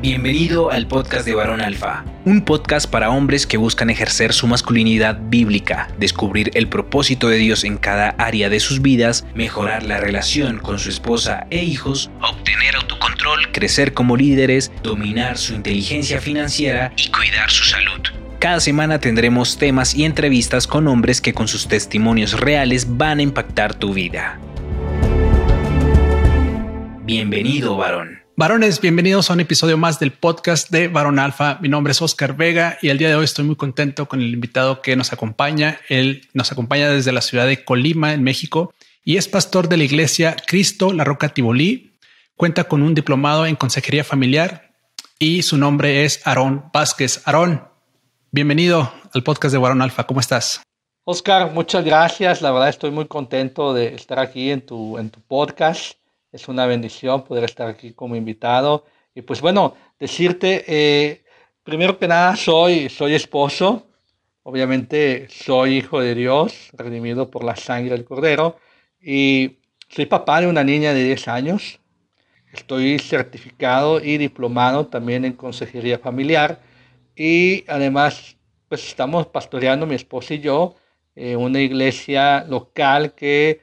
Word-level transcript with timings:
Bienvenido 0.00 0.70
al 0.70 0.86
podcast 0.86 1.26
de 1.26 1.34
Varón 1.34 1.60
Alfa, 1.60 2.04
un 2.24 2.42
podcast 2.42 2.88
para 2.88 3.10
hombres 3.10 3.48
que 3.48 3.56
buscan 3.56 3.90
ejercer 3.90 4.32
su 4.32 4.46
masculinidad 4.46 5.18
bíblica, 5.24 5.88
descubrir 5.98 6.52
el 6.54 6.68
propósito 6.68 7.28
de 7.28 7.38
Dios 7.38 7.64
en 7.64 7.78
cada 7.78 8.10
área 8.10 8.48
de 8.48 8.60
sus 8.60 8.80
vidas, 8.80 9.26
mejorar 9.34 9.82
la 9.82 9.98
relación 9.98 10.60
con 10.60 10.78
su 10.78 10.88
esposa 10.88 11.48
e 11.50 11.64
hijos, 11.64 12.12
obtener 12.22 12.76
autocontrol, 12.76 13.50
crecer 13.50 13.92
como 13.92 14.16
líderes, 14.16 14.70
dominar 14.84 15.36
su 15.36 15.54
inteligencia 15.54 16.20
financiera 16.20 16.92
y 16.96 17.10
cuidar 17.10 17.50
su 17.50 17.64
salud. 17.64 18.00
Cada 18.38 18.60
semana 18.60 19.00
tendremos 19.00 19.58
temas 19.58 19.96
y 19.96 20.04
entrevistas 20.04 20.68
con 20.68 20.86
hombres 20.86 21.20
que 21.20 21.34
con 21.34 21.48
sus 21.48 21.66
testimonios 21.66 22.38
reales 22.38 22.86
van 22.96 23.18
a 23.18 23.22
impactar 23.22 23.74
tu 23.74 23.94
vida. 23.94 24.38
Bienvenido, 27.04 27.76
varón. 27.76 28.27
Varones, 28.38 28.80
bienvenidos 28.80 29.28
a 29.28 29.32
un 29.32 29.40
episodio 29.40 29.76
más 29.76 29.98
del 29.98 30.12
podcast 30.12 30.70
de 30.70 30.86
Varón 30.86 31.18
Alfa. 31.18 31.58
Mi 31.60 31.68
nombre 31.68 31.90
es 31.90 32.00
Oscar 32.00 32.36
Vega 32.36 32.78
y 32.80 32.88
el 32.88 32.96
día 32.96 33.08
de 33.08 33.16
hoy 33.16 33.24
estoy 33.24 33.44
muy 33.44 33.56
contento 33.56 34.06
con 34.06 34.20
el 34.20 34.32
invitado 34.32 34.80
que 34.80 34.94
nos 34.94 35.12
acompaña. 35.12 35.80
Él 35.88 36.28
nos 36.34 36.52
acompaña 36.52 36.88
desde 36.88 37.10
la 37.10 37.20
ciudad 37.20 37.48
de 37.48 37.64
Colima, 37.64 38.12
en 38.12 38.22
México, 38.22 38.72
y 39.04 39.16
es 39.16 39.26
pastor 39.26 39.68
de 39.68 39.76
la 39.76 39.82
iglesia 39.82 40.36
Cristo 40.46 40.92
La 40.92 41.02
Roca 41.02 41.30
Tibolí. 41.30 41.98
Cuenta 42.36 42.62
con 42.68 42.84
un 42.84 42.94
diplomado 42.94 43.44
en 43.44 43.56
consejería 43.56 44.04
familiar 44.04 44.70
y 45.18 45.42
su 45.42 45.58
nombre 45.58 46.04
es 46.04 46.24
Aarón 46.24 46.70
Vázquez. 46.72 47.22
Aarón, 47.24 47.64
bienvenido 48.30 48.92
al 49.14 49.24
podcast 49.24 49.52
de 49.52 49.58
Varón 49.58 49.82
Alfa. 49.82 50.06
¿Cómo 50.06 50.20
estás? 50.20 50.62
Oscar, 51.02 51.50
muchas 51.50 51.84
gracias. 51.84 52.40
La 52.40 52.52
verdad 52.52 52.68
estoy 52.68 52.92
muy 52.92 53.08
contento 53.08 53.74
de 53.74 53.96
estar 53.96 54.20
aquí 54.20 54.52
en 54.52 54.64
tu, 54.64 54.96
en 54.96 55.10
tu 55.10 55.20
podcast 55.22 55.97
es 56.32 56.48
una 56.48 56.66
bendición 56.66 57.24
poder 57.24 57.44
estar 57.44 57.68
aquí 57.68 57.92
como 57.92 58.16
invitado. 58.16 58.84
Y 59.14 59.22
pues 59.22 59.40
bueno, 59.40 59.74
decirte, 59.98 60.64
eh, 60.66 61.24
primero 61.62 61.98
que 61.98 62.08
nada, 62.08 62.36
soy, 62.36 62.88
soy 62.88 63.14
esposo. 63.14 63.86
Obviamente 64.42 65.26
soy 65.30 65.78
hijo 65.78 66.00
de 66.00 66.14
Dios, 66.14 66.70
redimido 66.72 67.30
por 67.30 67.44
la 67.44 67.56
sangre 67.56 67.90
del 67.90 68.04
Cordero. 68.04 68.58
Y 69.00 69.58
soy 69.88 70.06
papá 70.06 70.40
de 70.40 70.46
una 70.46 70.64
niña 70.64 70.92
de 70.94 71.04
10 71.04 71.28
años. 71.28 71.80
Estoy 72.52 72.98
certificado 72.98 74.02
y 74.02 74.18
diplomado 74.18 74.86
también 74.86 75.24
en 75.24 75.34
consejería 75.34 75.98
familiar. 75.98 76.60
Y 77.14 77.64
además, 77.68 78.36
pues 78.68 78.86
estamos 78.86 79.26
pastoreando 79.26 79.86
mi 79.86 79.94
esposa 79.94 80.34
y 80.34 80.40
yo 80.40 80.76
en 81.14 81.38
una 81.38 81.60
iglesia 81.60 82.44
local 82.44 83.14
que 83.14 83.60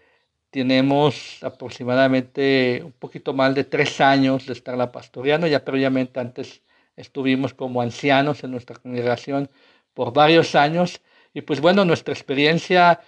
tenemos 0.56 1.44
aproximadamente 1.44 2.82
un 2.82 2.94
poquito 2.94 3.34
más 3.34 3.54
de 3.54 3.66
tres 3.66 4.00
años 4.00 4.46
de 4.46 4.54
estarla 4.54 4.90
pastoreando. 4.90 5.48
Ya 5.48 5.66
previamente 5.66 6.18
antes 6.22 6.62
estuvimos 6.96 7.54
como 7.54 7.82
ancianos 7.82 8.42
en 8.42 8.52
nuestra 8.52 8.78
congregación 8.78 9.50
por 9.94 10.14
varios 10.14 10.56
años. 10.56 11.02
Y 11.34 11.42
pues 11.42 11.60
bueno, 11.60 11.84
nuestra 11.84 12.14
experiencia 12.14 13.02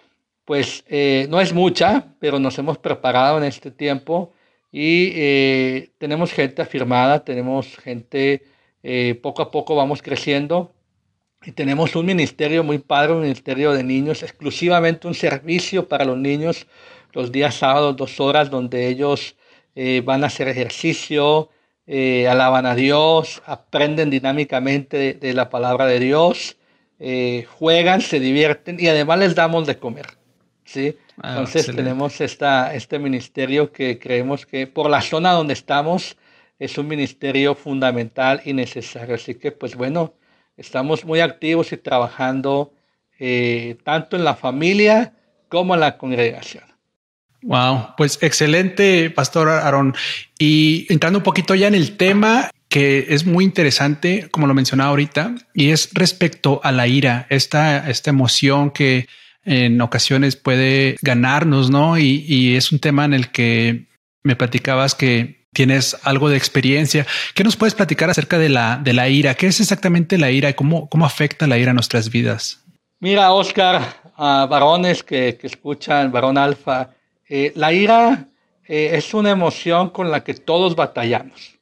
pues 0.43 0.83
eh, 0.89 1.25
no 1.29 1.39
es 1.39 1.53
mucha, 1.53 2.15
pero 2.19 2.37
nos 2.37 2.59
hemos 2.59 2.79
preparado 2.79 3.37
en 3.37 3.45
este 3.45 3.71
tiempo 3.71 4.33
y 4.69 5.13
eh, 5.15 5.91
tenemos 5.99 6.33
gente 6.33 6.61
afirmada, 6.61 7.23
tenemos 7.23 7.77
gente, 7.77 8.43
eh, 8.83 9.17
poco 9.23 9.41
a 9.41 9.51
poco 9.51 9.73
vamos 9.73 10.01
creciendo 10.01 10.73
y 11.45 11.53
tenemos 11.53 11.95
un 11.95 12.05
ministerio 12.05 12.61
muy 12.65 12.79
padre, 12.79 13.13
un 13.13 13.21
ministerio 13.21 13.71
de 13.71 13.85
niños, 13.85 14.21
exclusivamente 14.21 15.07
un 15.07 15.13
servicio 15.13 15.87
para 15.87 16.03
los 16.03 16.17
niños 16.17 16.67
los 17.13 17.31
días 17.31 17.55
sábados, 17.55 17.95
dos 17.95 18.19
horas, 18.19 18.50
donde 18.50 18.88
ellos 18.88 19.36
eh, 19.75 20.02
van 20.03 20.23
a 20.23 20.27
hacer 20.27 20.47
ejercicio, 20.47 21.49
eh, 21.86 22.27
alaban 22.27 22.66
a 22.66 22.73
Dios, 22.73 23.44
aprenden 23.45 24.09
dinámicamente 24.09 25.14
de, 25.14 25.33
la 25.33 25.49
palabra 25.49 25.86
de 25.86 25.99
Dios, 25.99 26.58
eh, 26.99 27.45
juegan, 27.59 28.02
se 28.02 28.19
divierten 28.19 28.77
y 28.80 28.87
además 28.87 29.20
les 29.20 29.36
damos 29.36 29.67
de 29.67 29.77
comer. 29.77 30.08
¿sí? 30.65 30.98
Ah, 31.21 31.30
Entonces 31.30 31.67
tenemos 31.67 32.20
esta, 32.21 32.73
este 32.73 32.98
ministerio 32.98 33.71
que 33.71 33.99
creemos 33.99 34.48
que 34.48 34.65
por 34.65 34.89
la 34.89 35.02
zona 35.02 35.33
donde 35.33 35.54
estamos 35.54 36.17
es 36.58 36.77
un 36.80 36.87
ministerio 36.87 37.54
fundamental 37.54 38.42
y 38.45 38.54
necesario. 38.54 39.14
Así 39.14 39.36
que 39.36 39.52
pues 39.52 39.76
bueno, 39.76 40.15
estamos 40.58 41.05
muy 41.05 41.20
activos 41.20 41.71
y 41.71 41.77
trabajando 41.77 42.73
tanto 43.83 44.15
en 44.15 44.23
la 44.23 44.36
familia 44.36 45.14
como 45.49 45.73
en 45.76 45.80
la 45.81 45.98
congregación. 45.98 46.77
Wow, 47.43 47.95
pues 47.98 48.20
excelente, 48.21 49.09
Pastor 49.09 49.49
Aaron. 49.49 49.95
Y 50.39 50.86
entrando 50.89 51.20
un 51.20 51.23
poquito 51.23 51.55
ya 51.55 51.67
en 51.67 51.75
el 51.75 51.98
tema 51.98 52.49
que 52.70 53.08
es 53.09 53.25
muy 53.25 53.45
interesante, 53.45 54.27
como 54.30 54.48
lo 54.48 54.53
mencionaba 54.53 54.89
ahorita, 54.89 55.36
y 55.53 55.70
es 55.70 55.89
respecto 55.93 56.59
a 56.64 56.71
la 56.71 56.87
ira, 56.87 57.25
esta, 57.30 57.89
esta 57.89 58.09
emoción 58.09 58.71
que 58.71 59.08
en 59.45 59.80
ocasiones 59.80 60.36
puede 60.36 60.98
ganarnos, 61.02 61.70
¿no? 61.70 61.98
Y, 61.98 62.25
y 62.27 62.55
es 62.55 62.71
un 62.71 62.80
tema 62.80 63.05
en 63.05 63.14
el 63.14 63.31
que 63.31 63.87
me 64.23 64.36
platicabas 64.36 64.95
que 64.95 65.48
tienes 65.54 65.98
algo 66.04 66.30
de 66.30 66.37
experiencia. 66.37 67.08
¿Qué 67.33 67.43
nos 67.43 67.55
puedes 67.55 67.73
platicar 67.73 68.09
acerca 68.09 68.37
de 68.37 68.49
la, 68.49 68.77
de 68.83 68.93
la 68.93 69.08
ira? 69.08 69.36
¿Qué 69.36 69.48
es 69.48 69.61
exactamente 69.61 70.17
la 70.17 70.30
ira 70.30 70.49
y 70.49 70.54
cómo, 70.54 70.89
cómo 70.89 71.05
afecta 71.05 71.48
la 71.48 71.58
ira 71.58 71.71
a 71.71 71.73
nuestras 71.73 72.11
vidas? 72.11 72.64
Mira, 72.99 73.31
Oscar, 73.31 73.81
a 74.17 74.45
varones 74.48 75.04
que, 75.04 75.37
que 75.39 75.48
escuchan, 75.48 76.11
varón 76.11 76.37
alfa, 76.37 76.89
eh, 77.30 77.52
la 77.55 77.73
ira 77.73 78.27
eh, 78.67 78.92
es 78.93 79.14
una 79.14 79.32
emoción 79.32 79.89
con 79.89 80.11
la 80.11 80.23
que 80.23 80.33
todos 80.33 80.76
batallamos. 80.76 81.58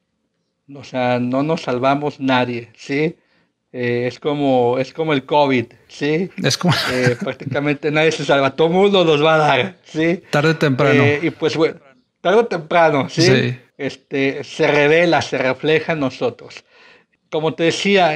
O 0.74 0.84
sea, 0.84 1.20
no 1.20 1.44
nos 1.44 1.62
salvamos 1.62 2.20
nadie, 2.20 2.70
¿sí? 2.76 3.16
Eh, 3.72 4.08
es, 4.08 4.20
como, 4.20 4.80
es 4.80 4.94
como 4.94 5.14
el 5.14 5.26
COVID, 5.26 5.66
¿sí? 5.88 6.30
Es 6.44 6.58
como... 6.58 6.74
prácticamente 7.20 7.92
nadie 7.92 8.12
se 8.12 8.26
salva, 8.26 8.56
todo 8.56 8.68
el 8.68 8.74
mundo 8.74 9.04
nos 9.04 9.24
va 9.24 9.36
a 9.36 9.38
dar, 9.38 9.76
¿sí? 9.84 10.24
Tarde 10.30 10.52
o 10.52 10.58
temprano. 10.58 11.04
y 11.22 11.30
pues 11.32 11.56
bueno, 11.56 11.80
tarde 12.22 12.40
o 12.40 12.46
temprano, 12.46 13.10
¿sí? 13.10 13.58
Este, 13.78 14.44
se 14.44 14.68
revela, 14.68 15.22
se 15.22 15.38
refleja 15.38 15.94
en 15.94 16.00
nosotros. 16.00 16.64
Como 17.30 17.54
te 17.54 17.66
decía, 17.66 18.14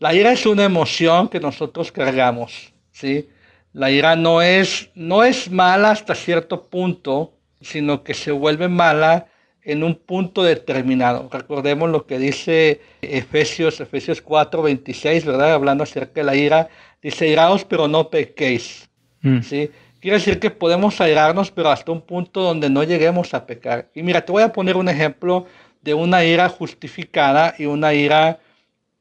la 0.00 0.14
ira 0.14 0.32
es 0.32 0.44
una 0.44 0.64
emoción 0.64 1.28
que 1.28 1.38
nosotros 1.38 1.92
cargamos, 1.92 2.72
¿sí? 2.90 3.28
La 3.78 3.92
ira 3.92 4.16
no 4.16 4.42
es, 4.42 4.90
no 4.96 5.22
es 5.22 5.52
mala 5.52 5.92
hasta 5.92 6.16
cierto 6.16 6.64
punto, 6.64 7.34
sino 7.60 8.02
que 8.02 8.12
se 8.12 8.32
vuelve 8.32 8.66
mala 8.66 9.28
en 9.62 9.84
un 9.84 9.94
punto 9.94 10.42
determinado. 10.42 11.28
Recordemos 11.30 11.88
lo 11.88 12.04
que 12.04 12.18
dice 12.18 12.80
Efesios, 13.02 13.78
Efesios 13.78 14.20
4, 14.20 14.62
26, 14.62 15.24
¿verdad? 15.24 15.52
Hablando 15.52 15.84
acerca 15.84 16.22
de 16.22 16.24
la 16.24 16.34
ira, 16.34 16.68
dice, 17.00 17.28
iraos 17.28 17.64
pero 17.64 17.86
no 17.86 18.10
pequéis. 18.10 18.90
Mm. 19.20 19.42
¿Sí? 19.42 19.70
Quiere 20.00 20.16
decir 20.16 20.40
que 20.40 20.50
podemos 20.50 21.00
airarnos, 21.00 21.52
pero 21.52 21.70
hasta 21.70 21.92
un 21.92 22.00
punto 22.00 22.42
donde 22.42 22.68
no 22.68 22.82
lleguemos 22.82 23.32
a 23.32 23.46
pecar. 23.46 23.90
Y 23.94 24.02
mira, 24.02 24.24
te 24.24 24.32
voy 24.32 24.42
a 24.42 24.52
poner 24.52 24.76
un 24.76 24.88
ejemplo 24.88 25.46
de 25.82 25.94
una 25.94 26.24
ira 26.24 26.48
justificada 26.48 27.54
y 27.56 27.66
una 27.66 27.94
ira 27.94 28.40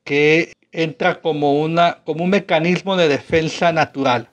que 0.04 0.54
entra 0.72 1.20
como, 1.20 1.60
una, 1.60 1.98
como 2.06 2.26
un 2.26 2.30
mecanismo 2.30 2.96
de 2.96 3.08
defensa 3.08 3.72
natural. 3.72 4.30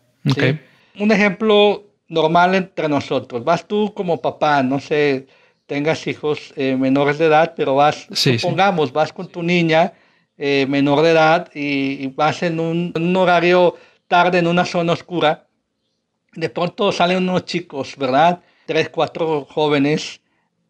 Un 0.98 1.12
ejemplo 1.12 1.84
normal 2.08 2.54
entre 2.54 2.88
nosotros. 2.88 3.44
Vas 3.44 3.66
tú 3.66 3.92
como 3.94 4.20
papá, 4.20 4.62
no 4.62 4.80
sé, 4.80 5.26
tengas 5.66 6.06
hijos 6.06 6.52
eh, 6.56 6.76
menores 6.76 7.18
de 7.18 7.26
edad, 7.26 7.54
pero 7.56 7.74
vas, 7.74 8.06
supongamos, 8.12 8.92
vas 8.92 9.12
con 9.12 9.28
tu 9.28 9.42
niña 9.42 9.92
eh, 10.36 10.66
menor 10.68 11.02
de 11.02 11.10
edad 11.10 11.50
y, 11.54 12.08
vas 12.08 12.42
en 12.42 12.60
un, 12.60 13.16
horario 13.16 13.76
tarde 14.08 14.38
en 14.38 14.46
una 14.46 14.64
zona 14.64 14.92
oscura. 14.92 15.46
De 16.34 16.48
pronto 16.48 16.92
salen 16.92 17.18
unos 17.18 17.44
chicos, 17.44 17.96
¿verdad? 17.96 18.40
Tres, 18.66 18.88
cuatro 18.88 19.46
jóvenes 19.48 20.20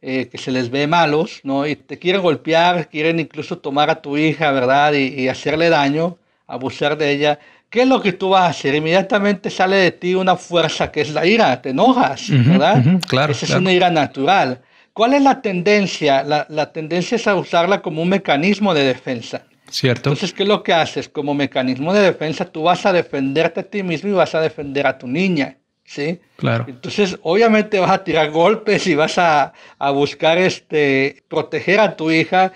eh, 0.03 0.29
que 0.29 0.37
se 0.37 0.51
les 0.51 0.71
ve 0.71 0.87
malos, 0.87 1.41
¿no? 1.45 1.67
Y 1.67 1.77
te 1.77 1.99
quieren 1.99 2.21
golpear, 2.23 2.89
quieren 2.89 3.19
incluso 3.19 3.59
tomar 3.59 3.89
a 3.89 4.03
tu 4.03 4.19
hija, 4.19 4.51
¿verdad? 4.53 4.93
y 4.93 5.29
hacerle 5.29 5.71
daño, 5.71 6.19
abusar 6.47 6.99
de 6.99 7.11
ella. 7.11 7.39
¿Qué 7.75 7.83
es 7.83 7.89
lo 7.89 8.01
que 8.01 8.13
tú 8.13 8.29
vas 8.29 8.43
a 8.43 8.47
hacer? 8.51 8.73
Inmediatamente 8.77 9.51
sale 9.51 9.75
de 9.75 9.91
ti 9.91 10.15
una 10.15 10.37
fuerza 10.37 10.93
que 10.93 11.01
es 11.01 11.11
la 11.11 11.27
ira, 11.27 11.61
te 11.61 11.71
enojas, 11.71 12.31
¿verdad? 12.31 13.01
claro. 13.09 13.33
Esa 13.33 13.47
es 13.47 13.55
una 13.57 13.73
ira 13.73 13.91
natural. 13.91 14.61
¿Cuál 14.93 15.15
es 15.15 15.23
la 15.23 15.43
tendencia? 15.43 16.23
La, 16.23 16.47
la, 16.49 16.71
tendencia 16.73 17.17
es 17.17 17.27
a 17.27 17.35
usarla 17.35 17.83
como 17.83 18.01
un 18.01 18.11
mecanismo 18.11 18.75
de 18.75 18.85
defensa. 18.85 19.43
Cierto. 19.69 20.11
Entonces, 20.11 20.33
¿qué 20.33 20.45
es 20.45 20.49
lo 20.49 20.63
que 20.63 20.73
haces? 20.73 21.09
Como 21.09 21.35
mecanismo 21.35 21.93
de 21.93 22.03
defensa, 22.03 22.45
tú 22.45 22.63
vas 22.63 22.87
a 22.87 22.93
defenderte 22.93 23.59
a 23.59 23.65
ti 23.65 23.83
mismo 23.83 24.09
y 24.09 24.13
vas 24.13 24.37
a 24.37 24.41
defender 24.41 24.87
a 24.87 24.97
tu 24.97 25.09
niña. 25.09 25.57
¿Sí? 25.83 26.21
Claro. 26.37 26.67
Entonces, 26.69 27.19
obviamente 27.23 27.81
vas 27.81 27.91
a 27.91 28.05
tirar 28.05 28.31
golpes 28.31 28.87
y 28.87 28.95
vas 28.95 29.19
a, 29.19 29.53
a 29.81 29.91
buscar 29.91 30.39
este, 30.39 31.25
proteger 31.29 31.81
a 31.81 31.97
tu 31.97 32.13
hija 32.13 32.53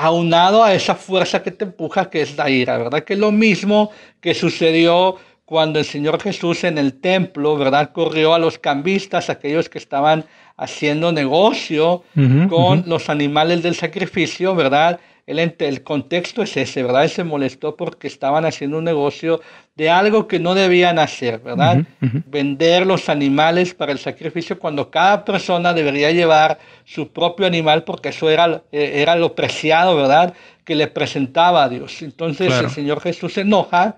aunado 0.00 0.62
a 0.62 0.74
esa 0.74 0.94
fuerza 0.94 1.42
que 1.42 1.50
te 1.50 1.64
empuja, 1.64 2.08
que 2.08 2.22
es 2.22 2.36
la 2.36 2.48
ira, 2.48 2.78
¿verdad? 2.78 3.02
Que 3.02 3.14
es 3.14 3.18
lo 3.18 3.32
mismo 3.32 3.90
que 4.20 4.32
sucedió 4.32 5.16
cuando 5.44 5.80
el 5.80 5.84
Señor 5.84 6.20
Jesús 6.20 6.62
en 6.62 6.78
el 6.78 7.00
templo, 7.00 7.56
¿verdad? 7.56 7.90
Corrió 7.92 8.32
a 8.32 8.38
los 8.38 8.60
cambistas, 8.60 9.28
aquellos 9.28 9.68
que 9.68 9.78
estaban 9.78 10.24
haciendo 10.56 11.10
negocio 11.10 12.04
con 12.48 12.84
los 12.86 13.08
animales 13.08 13.64
del 13.64 13.74
sacrificio, 13.74 14.54
¿verdad? 14.54 15.00
El 15.28 15.82
contexto 15.82 16.42
es 16.42 16.56
ese, 16.56 16.82
¿verdad? 16.82 17.04
Él 17.04 17.10
se 17.10 17.22
molestó 17.22 17.76
porque 17.76 18.06
estaban 18.06 18.46
haciendo 18.46 18.78
un 18.78 18.84
negocio 18.84 19.40
de 19.76 19.90
algo 19.90 20.26
que 20.26 20.38
no 20.38 20.54
debían 20.54 20.98
hacer, 20.98 21.40
¿verdad? 21.40 21.84
Vender 22.00 22.86
los 22.86 23.10
animales 23.10 23.74
para 23.74 23.92
el 23.92 23.98
sacrificio 23.98 24.58
cuando 24.58 24.90
cada 24.90 25.26
persona 25.26 25.74
debería 25.74 26.10
llevar 26.12 26.58
su 26.84 27.12
propio 27.12 27.46
animal 27.46 27.84
porque 27.84 28.08
eso 28.08 28.30
era, 28.30 28.62
eh, 28.72 28.92
era 28.96 29.16
lo 29.16 29.34
preciado, 29.34 29.96
¿verdad? 29.96 30.32
Que 30.64 30.74
le 30.74 30.86
presentaba 30.86 31.64
a 31.64 31.68
Dios. 31.68 32.00
Entonces 32.00 32.52
el 32.58 32.70
Señor 32.70 33.00
Jesús 33.00 33.34
se 33.34 33.42
enoja 33.42 33.96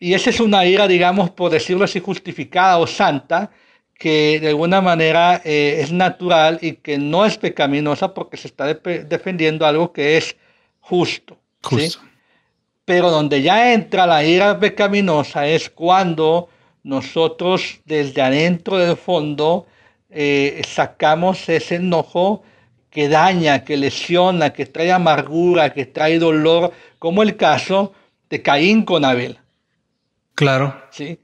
y 0.00 0.14
esa 0.14 0.30
es 0.30 0.40
una 0.40 0.66
ira, 0.66 0.88
digamos, 0.88 1.30
por 1.30 1.52
decirlo 1.52 1.84
así, 1.84 2.00
justificada 2.00 2.78
o 2.78 2.86
santa, 2.88 3.52
que 3.96 4.40
de 4.40 4.48
alguna 4.48 4.80
manera 4.80 5.40
eh, 5.44 5.78
es 5.80 5.92
natural 5.92 6.58
y 6.60 6.72
que 6.72 6.98
no 6.98 7.24
es 7.24 7.38
pecaminosa 7.38 8.12
porque 8.12 8.36
se 8.36 8.48
está 8.48 8.66
defendiendo 8.66 9.64
algo 9.64 9.92
que 9.92 10.16
es 10.16 10.36
justo. 10.84 11.36
Pero 12.84 13.10
donde 13.10 13.42
ya 13.42 13.72
entra 13.72 14.06
la 14.06 14.22
ira 14.24 14.58
pecaminosa 14.60 15.46
es 15.46 15.70
cuando 15.70 16.48
nosotros 16.82 17.80
desde 17.86 18.20
adentro 18.20 18.76
del 18.76 18.96
fondo 18.96 19.66
eh, 20.10 20.60
sacamos 20.68 21.48
ese 21.48 21.76
enojo 21.76 22.42
que 22.90 23.08
daña, 23.08 23.64
que 23.64 23.76
lesiona, 23.76 24.52
que 24.52 24.66
trae 24.66 24.92
amargura, 24.92 25.72
que 25.72 25.86
trae 25.86 26.18
dolor, 26.18 26.72
como 26.98 27.22
el 27.22 27.36
caso 27.36 27.92
de 28.28 28.42
Caín 28.42 28.84
con 28.84 29.04
Abel. 29.04 29.38
Claro. 30.34 30.80
¿Sí? 30.90 31.18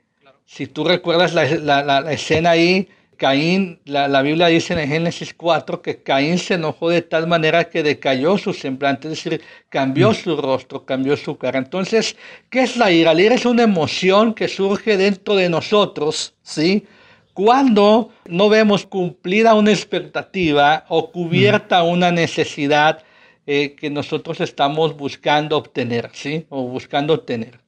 Si 0.46 0.66
tú 0.66 0.82
recuerdas 0.84 1.34
la 1.34 2.12
escena 2.12 2.50
ahí, 2.50 2.88
Caín, 3.20 3.80
la, 3.84 4.22
Biblia 4.22 4.46
dice 4.46 4.72
en 4.72 4.88
Génesis 4.88 5.34
4 5.34 5.82
que 5.82 6.02
Caín 6.02 6.38
se 6.38 6.54
enojó 6.54 6.88
de 6.88 7.02
tal 7.02 7.26
manera 7.26 7.68
que 7.68 7.82
decayó 7.82 8.38
su 8.38 8.54
semblante, 8.54 9.08
es 9.08 9.22
decir, 9.22 9.42
cambió 9.68 10.12
mm. 10.12 10.14
su 10.14 10.36
rostro, 10.38 10.86
cambió 10.86 11.18
su 11.18 11.36
cara. 11.36 11.58
Entonces, 11.58 12.16
¿qué 12.48 12.62
es 12.62 12.78
la 12.78 12.90
ira? 12.90 13.12
La 13.12 13.20
ira 13.20 13.34
es 13.34 13.44
una 13.44 13.64
emoción 13.64 14.32
que 14.32 14.48
surge 14.48 14.96
dentro 14.96 15.34
de 15.34 15.50
nosotros, 15.50 16.34
¿sí? 16.42 16.86
Cuando 17.34 18.08
no 18.24 18.48
vemos 18.48 18.86
cumplida 18.86 19.52
una 19.52 19.72
expectativa 19.72 20.86
o 20.88 21.12
cubierta 21.12 21.84
mm. 21.84 21.88
una 21.88 22.10
necesidad 22.10 23.04
eh, 23.46 23.74
que 23.78 23.90
nosotros 23.90 24.40
estamos 24.40 24.96
buscando 24.96 25.58
obtener, 25.58 26.08
¿sí? 26.14 26.46
O 26.48 26.62
buscando 26.68 27.12
obtener. 27.12 27.60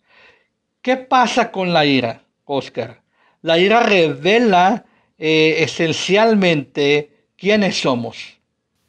¿Qué 0.81 0.97
pasa 0.97 1.51
con 1.53 1.75
la 1.75 1.85
ira, 1.85 2.23
Oscar? 2.47 3.03
La 3.43 3.59
ira 3.59 3.83
revela 3.83 4.87
eh, 5.19 5.57
esencialmente 5.59 7.11
quiénes 7.37 7.81
somos. 7.81 8.39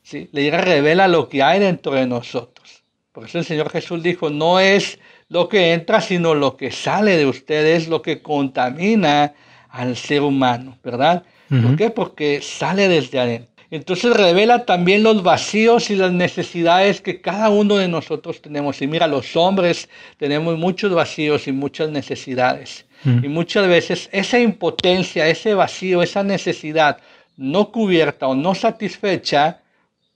¿sí? 0.01 0.29
La 0.31 0.41
ira 0.41 0.61
revela 0.61 1.07
lo 1.07 1.29
que 1.29 1.43
hay 1.43 1.59
dentro 1.59 1.93
de 1.93 2.07
nosotros. 2.07 2.83
Por 3.11 3.25
eso 3.25 3.39
el 3.39 3.45
Señor 3.45 3.69
Jesús 3.69 4.01
dijo, 4.01 4.29
no 4.29 4.59
es 4.59 4.99
lo 5.29 5.49
que 5.49 5.73
entra, 5.73 6.01
sino 6.01 6.33
lo 6.33 6.57
que 6.57 6.71
sale 6.71 7.17
de 7.17 7.25
ustedes, 7.25 7.87
lo 7.87 8.01
que 8.01 8.21
contamina 8.21 9.33
al 9.69 9.95
ser 9.95 10.21
humano, 10.21 10.77
¿verdad? 10.83 11.23
¿Por 11.49 11.75
qué? 11.75 11.91
Porque 11.91 12.41
sale 12.41 12.87
desde 12.87 13.19
adentro. 13.19 13.52
Entonces 13.75 14.15
revela 14.15 14.65
también 14.65 15.01
los 15.01 15.23
vacíos 15.23 15.89
y 15.89 15.95
las 15.95 16.11
necesidades 16.11 17.01
que 17.01 17.21
cada 17.21 17.49
uno 17.49 17.77
de 17.77 17.87
nosotros 17.87 18.39
tenemos. 18.39 18.79
Y 18.83 18.85
mira, 18.85 19.07
los 19.07 19.35
hombres 19.35 19.89
tenemos 20.17 20.59
muchos 20.59 20.93
vacíos 20.93 21.47
y 21.47 21.53
muchas 21.53 21.89
necesidades. 21.89 22.85
Y 23.03 23.27
muchas 23.27 23.67
veces 23.67 24.09
esa 24.11 24.39
impotencia, 24.39 25.27
ese 25.27 25.55
vacío, 25.55 26.03
esa 26.03 26.21
necesidad 26.21 26.99
no 27.35 27.71
cubierta 27.71 28.27
o 28.27 28.35
no 28.35 28.53
satisfecha, 28.53 29.61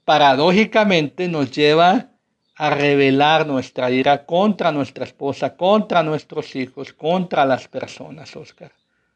paradójicamente 0.04 1.26
nos 1.26 1.50
lleva 1.50 2.10
a 2.54 2.70
revelar 2.70 3.44
nuestra 3.44 3.90
ira 3.90 4.24
contra 4.24 4.70
nuestra 4.70 5.04
esposa, 5.04 5.56
contra 5.56 6.04
nuestros 6.04 6.54
hijos, 6.54 6.92
contra 6.92 7.44
las 7.44 7.66
personas, 7.66 8.36
Oscar. 8.36 8.70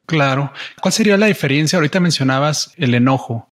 Claro. 0.04 0.52
¿Cuál 0.80 0.92
sería 0.92 1.16
la 1.16 1.26
diferencia? 1.26 1.76
Ahorita 1.76 2.00
mencionabas 2.00 2.74
el 2.76 2.92
enojo. 2.94 3.51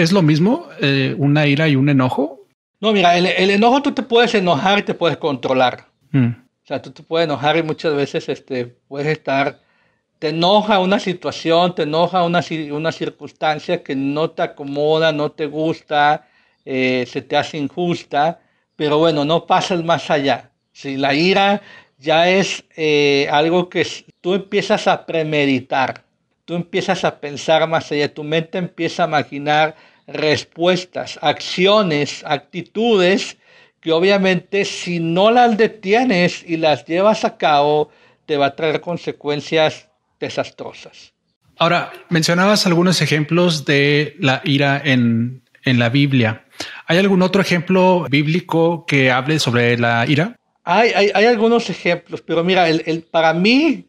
¿Es 0.00 0.12
lo 0.12 0.22
mismo 0.22 0.66
eh, 0.80 1.14
una 1.18 1.46
ira 1.46 1.68
y 1.68 1.76
un 1.76 1.88
enojo? 1.88 2.46
No, 2.80 2.92
mira, 2.92 3.16
el, 3.16 3.50
enojo 3.50 3.82
tú 3.82 3.92
te 3.92 4.02
puedes 4.02 4.34
enojar 4.34 4.78
y 4.78 4.82
te 4.82 4.94
puedes 4.94 5.18
controlar. 5.18 5.86
Mm 6.10 6.30
sea, 6.70 6.80
tú 6.80 6.92
te 6.92 7.02
puedes 7.02 7.24
enojar 7.24 7.56
y 7.56 7.64
muchas 7.64 7.94
veces 7.96 8.28
este, 8.28 8.66
puedes 8.66 9.08
estar, 9.08 9.60
te 10.20 10.28
enoja 10.28 10.78
una 10.78 11.00
situación, 11.00 11.74
te 11.74 11.82
enoja 11.82 12.22
una, 12.22 12.42
una 12.70 12.92
circunstancia 12.92 13.82
que 13.82 13.96
no 13.96 14.30
te 14.30 14.42
acomoda, 14.42 15.10
no 15.10 15.32
te 15.32 15.46
gusta, 15.46 16.28
eh, 16.64 17.04
se 17.08 17.22
te 17.22 17.36
hace 17.36 17.58
injusta, 17.58 18.40
pero 18.76 18.98
bueno, 18.98 19.24
no 19.24 19.46
pasas 19.46 19.82
más 19.82 20.10
allá. 20.10 20.50
Si 20.72 20.96
la 20.96 21.12
ira 21.12 21.60
ya 21.98 22.30
es 22.30 22.64
eh, 22.76 23.28
algo 23.32 23.68
que 23.68 23.84
tú 24.20 24.34
empiezas 24.34 24.86
a 24.86 25.04
premeditar, 25.06 26.04
tú 26.44 26.54
empiezas 26.54 27.04
a 27.04 27.18
pensar 27.18 27.68
más 27.68 27.90
allá, 27.90 28.14
tu 28.14 28.22
mente 28.22 28.58
empieza 28.58 29.04
a 29.04 29.08
imaginar 29.08 29.74
respuestas, 30.12 31.18
acciones, 31.22 32.22
actitudes 32.26 33.36
que 33.80 33.92
obviamente 33.92 34.64
si 34.64 35.00
no 35.00 35.30
las 35.30 35.56
detienes 35.56 36.44
y 36.46 36.56
las 36.58 36.84
llevas 36.84 37.24
a 37.24 37.38
cabo, 37.38 37.90
te 38.26 38.36
va 38.36 38.46
a 38.46 38.56
traer 38.56 38.80
consecuencias 38.80 39.88
desastrosas. 40.18 41.12
Ahora, 41.58 41.92
mencionabas 42.08 42.66
algunos 42.66 43.00
ejemplos 43.02 43.64
de 43.64 44.16
la 44.18 44.40
ira 44.44 44.80
en, 44.84 45.42
la 45.64 45.88
Biblia. 45.88 46.44
¿Hay 46.86 46.98
algún 46.98 47.22
otro 47.22 47.42
ejemplo 47.42 48.06
bíblico 48.10 48.86
que 48.86 49.10
hable 49.10 49.38
sobre 49.38 49.78
la 49.78 50.06
ira? 50.06 50.36
Hay, 50.64 50.90
hay, 51.14 51.26
algunos 51.26 51.68
ejemplos, 51.70 52.22
pero 52.22 52.42
mira, 52.44 52.68
el, 52.68 53.02
para 53.02 53.34
mí 53.34 53.86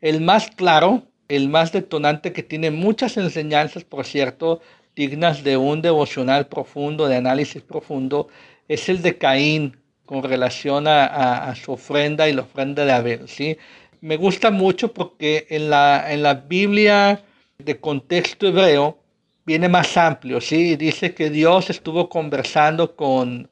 el 0.00 0.20
más 0.20 0.50
claro, 0.50 1.06
el 1.28 1.48
más 1.48 1.72
detonante 1.72 2.32
que 2.32 2.42
tiene 2.42 2.70
muchas 2.70 3.16
enseñanzas, 3.16 3.84
por 3.84 4.04
cierto, 4.04 4.60
dignas 4.94 5.42
de 5.42 5.56
un 5.56 5.82
devocional 5.82 6.46
profundo, 6.46 7.08
de 7.08 7.16
análisis 7.16 7.62
profundo, 7.62 8.28
es 8.68 8.88
el 8.88 9.02
de 9.02 9.18
Caín 9.18 9.76
con 10.06 10.22
relación 10.22 10.86
a, 10.86 11.54
su 11.54 11.72
ofrenda 11.72 12.28
y 12.28 12.32
la 12.32 12.42
ofrenda 12.42 12.84
de 12.84 12.92
Abel. 12.92 13.28
¿sí? 13.28 13.56
Me 14.00 14.16
gusta 14.16 14.50
mucho 14.50 14.92
porque 14.92 15.46
en 15.50 15.70
la, 15.70 16.12
en 16.12 16.22
la 16.22 16.34
Biblia 16.34 17.22
de 17.58 17.80
contexto 17.80 18.46
hebreo 18.46 18.98
viene 19.46 19.68
más 19.68 19.96
amplio. 19.96 20.40
¿sí? 20.40 20.76
Dice 20.76 21.14
que 21.14 21.30
Dios 21.30 21.70
estuvo 21.70 22.08
conversando 22.08 22.94
con, 22.94 23.48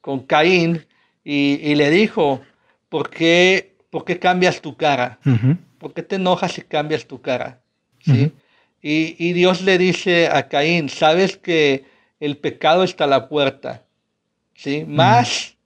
con 0.00 0.20
Caín 0.20 0.86
y, 1.24 1.74
le 1.74 1.90
dijo, 1.90 2.40
¿por 2.88 3.10
qué, 3.10 3.74
¿por 3.90 4.04
qué 4.04 4.20
cambias 4.20 4.60
tu 4.60 4.76
cara? 4.76 5.18
¿Por 5.78 5.92
qué 5.92 6.02
te 6.02 6.16
enojas 6.16 6.56
y 6.58 6.62
cambias 6.62 7.04
tu 7.06 7.20
cara? 7.20 7.60
¿Sí? 7.98 8.32
Y, 8.88 9.16
y 9.18 9.32
Dios 9.32 9.62
le 9.62 9.78
dice 9.78 10.28
a 10.28 10.48
Caín, 10.48 10.88
sabes 10.88 11.36
que 11.36 11.84
el 12.20 12.36
pecado 12.36 12.84
está 12.84 13.04
a 13.04 13.08
la 13.08 13.28
puerta 13.28 13.86
¿sí? 14.56 14.84
Más 14.86 15.56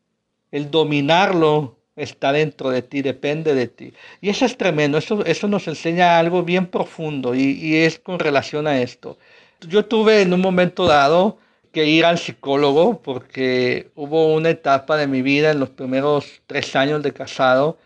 el 0.51 0.71
dominarlo 0.71 1.79
está 1.97 2.33
dentro 2.33 2.71
de 2.71 2.83
ti, 2.83 3.03
depende 3.03 3.55
de 3.55 3.69
ti. 3.69 3.93
Y 4.21 4.31
eso 4.31 4.45
es 4.45 4.57
tremendo, 4.57 4.99
eso, 4.99 5.25
eso 5.25 5.49
nos 5.49 5.69
enseña 5.69 6.19
algo 6.19 6.43
bien 6.43 6.67
profundo 6.67 7.35
y, 7.35 7.53
y 7.53 7.77
es 7.77 7.99
con 7.99 8.19
relación 8.19 8.67
a 8.67 8.81
esto. 8.81 9.19
Yo 9.61 9.85
tuve 9.85 10.23
en 10.23 10.33
un 10.33 10.41
momento 10.41 10.87
dado 10.87 11.39
que 11.73 11.85
ir 11.87 12.05
al 12.05 12.19
psicólogo 12.19 13.01
porque 13.03 13.91
hubo 13.95 14.35
una 14.35 14.51
etapa 14.51 14.97
de 14.97 15.07
mi 15.07 15.23
vida 15.23 15.51
en 15.51 15.61
los 15.61 15.71
primeros 15.71 16.43
tres 16.47 16.75
años 16.75 17.03
de 17.03 17.13
casado 17.13 17.79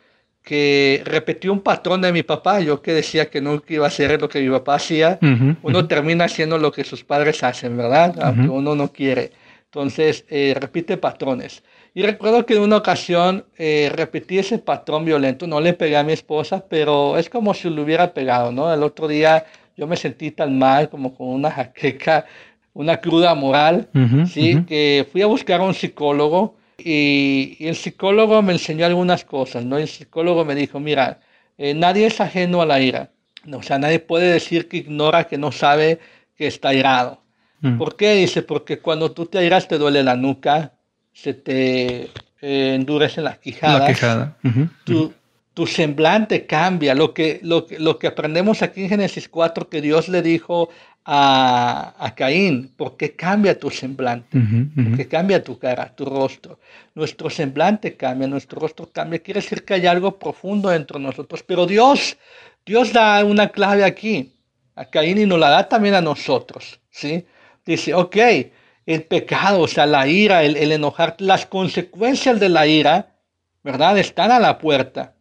que 0.44 1.02
repetí 1.06 1.48
un 1.48 1.60
patrón 1.60 2.02
de 2.02 2.12
mi 2.12 2.22
papá, 2.22 2.60
yo 2.60 2.82
que 2.82 2.92
decía 2.92 3.30
que 3.30 3.40
nunca 3.40 3.72
iba 3.72 3.86
a 3.86 3.88
hacer 3.88 4.20
lo 4.20 4.28
que 4.28 4.42
mi 4.42 4.50
papá 4.50 4.74
hacía, 4.74 5.18
uno 5.62 5.88
termina 5.88 6.26
haciendo 6.26 6.58
lo 6.58 6.70
que 6.70 6.84
sus 6.84 7.02
padres 7.02 7.42
hacen, 7.42 7.76
¿verdad? 7.78 8.14
Aunque 8.20 8.48
uno 8.50 8.74
no 8.74 8.92
quiere. 8.92 9.32
Entonces, 9.64 10.26
eh, 10.28 10.54
repite 10.60 10.98
patrones. 10.98 11.62
Y 11.94 12.02
recuerdo 12.02 12.44
que 12.44 12.56
en 12.56 12.62
una 12.62 12.76
ocasión 12.76 13.46
eh, 13.56 13.90
repetí 13.94 14.38
ese 14.38 14.58
patrón 14.58 15.06
violento, 15.06 15.46
no 15.46 15.60
le 15.60 15.72
pegué 15.72 15.96
a 15.96 16.04
mi 16.04 16.12
esposa, 16.12 16.64
pero 16.68 17.16
es 17.16 17.30
como 17.30 17.54
si 17.54 17.70
lo 17.70 17.82
hubiera 17.82 18.12
pegado, 18.12 18.52
¿no? 18.52 18.72
El 18.72 18.82
otro 18.82 19.08
día 19.08 19.46
yo 19.78 19.86
me 19.86 19.96
sentí 19.96 20.30
tan 20.30 20.58
mal, 20.58 20.90
como 20.90 21.14
con 21.14 21.28
una 21.28 21.50
jaqueca, 21.50 22.26
una 22.74 22.98
cruda 22.98 23.34
moral, 23.34 23.88
¿sí? 24.26 24.62
Que 24.66 25.06
fui 25.10 25.22
a 25.22 25.26
buscar 25.26 25.60
a 25.60 25.64
un 25.64 25.74
psicólogo 25.74 26.56
y, 26.78 27.56
el 27.60 27.76
psicólogo 27.76 28.42
me 28.42 28.52
enseñó 28.52 28.86
algunas 28.86 29.24
cosas, 29.24 29.64
¿no? 29.64 29.78
El 29.78 29.88
psicólogo 29.88 30.44
me 30.44 30.54
dijo, 30.54 30.80
mira, 30.80 31.20
eh, 31.58 31.74
nadie 31.74 32.06
es 32.06 32.20
ajeno 32.20 32.62
a 32.62 32.66
la 32.66 32.80
ira, 32.80 33.10
o 33.52 33.62
sea, 33.62 33.78
nadie 33.78 34.00
puede 34.00 34.32
decir 34.32 34.68
que 34.68 34.78
ignora, 34.78 35.24
que 35.24 35.38
no 35.38 35.52
sabe 35.52 36.00
que 36.36 36.46
está 36.46 36.74
irado. 36.74 37.22
Mm. 37.60 37.78
¿Por 37.78 37.96
qué? 37.96 38.14
Dice, 38.14 38.42
porque 38.42 38.78
cuando 38.78 39.12
tú 39.12 39.26
te 39.26 39.38
airas 39.38 39.68
te 39.68 39.78
duele 39.78 40.02
la 40.02 40.16
nuca, 40.16 40.72
se 41.12 41.34
te 41.34 42.10
eh, 42.40 42.74
endurece 42.74 43.22
la 43.22 43.36
quijada. 43.36 43.78
La 43.80 43.86
quijada. 43.86 44.36
tu, 44.84 45.12
tu 45.54 45.66
semblante 45.66 46.46
cambia. 46.46 46.94
Lo 46.94 47.14
que, 47.14 47.40
lo, 47.42 47.66
lo 47.78 47.98
que 47.98 48.08
aprendemos 48.08 48.60
aquí 48.62 48.82
en 48.82 48.88
Génesis 48.88 49.28
4, 49.28 49.68
que 49.68 49.80
Dios 49.80 50.08
le 50.08 50.20
dijo 50.20 50.68
a, 51.04 51.94
a 51.96 52.14
Caín, 52.14 52.72
¿por 52.76 52.96
qué 52.96 53.14
cambia 53.14 53.58
tu 53.58 53.70
semblante? 53.70 54.36
¿Por 54.74 54.96
qué 54.96 55.06
cambia 55.06 55.42
tu 55.42 55.58
cara, 55.58 55.94
tu 55.94 56.04
rostro? 56.04 56.58
Nuestro 56.94 57.30
semblante 57.30 57.96
cambia, 57.96 58.26
nuestro 58.26 58.60
rostro 58.60 58.90
cambia. 58.92 59.20
Quiere 59.20 59.40
decir 59.40 59.64
que 59.64 59.74
hay 59.74 59.86
algo 59.86 60.18
profundo 60.18 60.70
dentro 60.70 60.98
de 60.98 61.06
nosotros. 61.06 61.44
Pero 61.44 61.66
Dios, 61.66 62.16
Dios 62.66 62.92
da 62.92 63.24
una 63.24 63.48
clave 63.48 63.84
aquí 63.84 64.32
a 64.74 64.86
Caín 64.86 65.18
y 65.18 65.26
nos 65.26 65.38
la 65.38 65.50
da 65.50 65.68
también 65.68 65.94
a 65.94 66.00
nosotros. 66.00 66.80
¿sí? 66.90 67.24
Dice, 67.64 67.94
ok, 67.94 68.16
el 68.86 69.04
pecado, 69.04 69.60
o 69.60 69.68
sea, 69.68 69.86
la 69.86 70.08
ira, 70.08 70.42
el, 70.42 70.56
el 70.56 70.72
enojar, 70.72 71.14
las 71.18 71.46
consecuencias 71.46 72.40
de 72.40 72.48
la 72.48 72.66
ira, 72.66 73.14
¿verdad? 73.62 73.98
Están 73.98 74.32
a 74.32 74.40
la 74.40 74.58
puerta. 74.58 75.14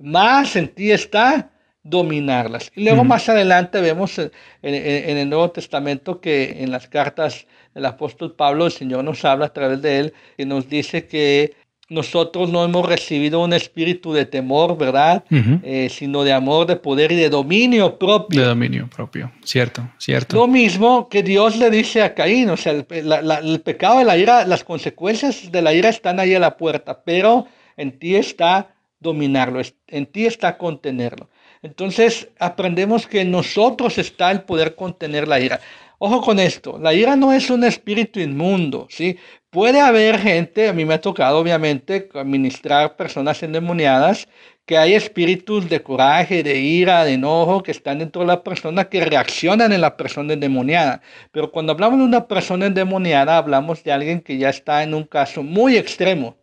Más 0.00 0.56
en 0.56 0.68
ti 0.68 0.90
está 0.90 1.50
dominarlas. 1.82 2.70
Y 2.74 2.84
luego 2.84 3.04
más 3.04 3.28
adelante 3.28 3.80
vemos 3.80 4.18
en, 4.18 4.30
el 4.62 5.28
Nuevo 5.28 5.50
Testamento 5.50 6.20
que 6.20 6.62
en 6.62 6.70
las 6.70 6.88
cartas 6.88 7.46
del 7.74 7.86
apóstol 7.86 8.34
Pablo 8.34 8.66
el 8.66 8.72
Señor 8.72 9.04
nos 9.04 9.24
habla 9.24 9.46
a 9.46 9.52
través 9.52 9.80
de 9.82 10.00
él 10.00 10.14
y 10.36 10.44
nos 10.44 10.68
dice 10.68 11.06
que 11.06 11.54
nosotros 11.88 12.50
no 12.50 12.64
hemos 12.64 12.86
recibido 12.86 13.42
un 13.42 13.52
espíritu 13.52 14.12
de 14.12 14.24
temor, 14.24 14.78
¿verdad? 14.78 15.24
Eh, 15.30 15.88
sino 15.90 16.22
de 16.22 16.32
amor, 16.32 16.66
de 16.66 16.76
poder 16.76 17.10
y 17.10 17.16
de 17.16 17.28
dominio 17.28 17.98
propio. 17.98 18.40
De 18.40 18.46
dominio 18.46 18.88
propio, 18.88 19.32
cierto, 19.42 19.90
cierto. 19.98 20.36
Lo 20.36 20.46
mismo 20.46 21.08
que 21.08 21.24
Dios 21.24 21.56
le 21.56 21.68
dice 21.68 22.02
a 22.02 22.14
Caín, 22.14 22.48
o 22.50 22.56
sea, 22.56 22.72
el, 22.72 22.86
el 22.88 23.60
pecado 23.60 23.98
de 23.98 24.04
la 24.04 24.16
ira, 24.16 24.46
las 24.46 24.62
consecuencias 24.62 25.50
de 25.50 25.62
la 25.62 25.74
ira 25.74 25.88
están 25.88 26.20
ahí 26.20 26.32
a 26.32 26.38
la 26.38 26.56
puerta, 26.56 27.02
pero 27.04 27.48
en 27.76 27.98
ti 27.98 28.14
está 28.14 28.68
dominarlo, 29.00 29.60
en 29.88 30.06
ti 30.06 30.26
está 30.26 30.56
contenerlo. 30.58 31.28
Entonces 31.62 32.28
aprendemos 32.38 33.06
que 33.06 33.22
en 33.22 33.30
nosotros 33.30 33.98
está 33.98 34.30
el 34.30 34.42
poder 34.42 34.74
contener 34.76 35.26
la 35.28 35.40
ira. 35.40 35.60
Ojo 35.98 36.22
con 36.22 36.38
esto, 36.38 36.78
la 36.78 36.94
ira 36.94 37.14
no 37.16 37.32
es 37.32 37.50
un 37.50 37.62
espíritu 37.64 38.20
inmundo, 38.20 38.86
¿sí? 38.88 39.18
Puede 39.50 39.80
haber 39.80 40.18
gente, 40.18 40.68
a 40.68 40.72
mí 40.72 40.86
me 40.86 40.94
ha 40.94 41.00
tocado 41.00 41.38
obviamente 41.38 42.08
administrar 42.14 42.96
personas 42.96 43.42
endemoniadas, 43.42 44.26
que 44.64 44.78
hay 44.78 44.94
espíritus 44.94 45.68
de 45.68 45.82
coraje, 45.82 46.42
de 46.42 46.58
ira, 46.60 47.04
de 47.04 47.14
enojo 47.14 47.62
que 47.62 47.72
están 47.72 47.98
dentro 47.98 48.22
de 48.22 48.28
la 48.28 48.42
persona 48.44 48.88
que 48.88 49.04
reaccionan 49.04 49.72
en 49.72 49.80
la 49.80 49.96
persona 49.96 50.32
endemoniada. 50.32 51.02
Pero 51.32 51.50
cuando 51.50 51.72
hablamos 51.72 51.98
de 51.98 52.04
una 52.04 52.28
persona 52.28 52.66
endemoniada, 52.66 53.36
hablamos 53.36 53.82
de 53.84 53.92
alguien 53.92 54.20
que 54.20 54.38
ya 54.38 54.48
está 54.48 54.82
en 54.82 54.94
un 54.94 55.04
caso 55.04 55.42
muy 55.42 55.76
extremo. 55.76 56.36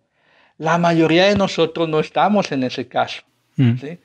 La 0.58 0.78
mayoría 0.78 1.26
de 1.26 1.36
nosotros 1.36 1.88
no 1.88 2.00
estamos 2.00 2.52
en 2.52 2.64
ese 2.64 2.88
caso. 2.88 3.22
Mm. 3.56 3.78
¿sí? 3.78 4.00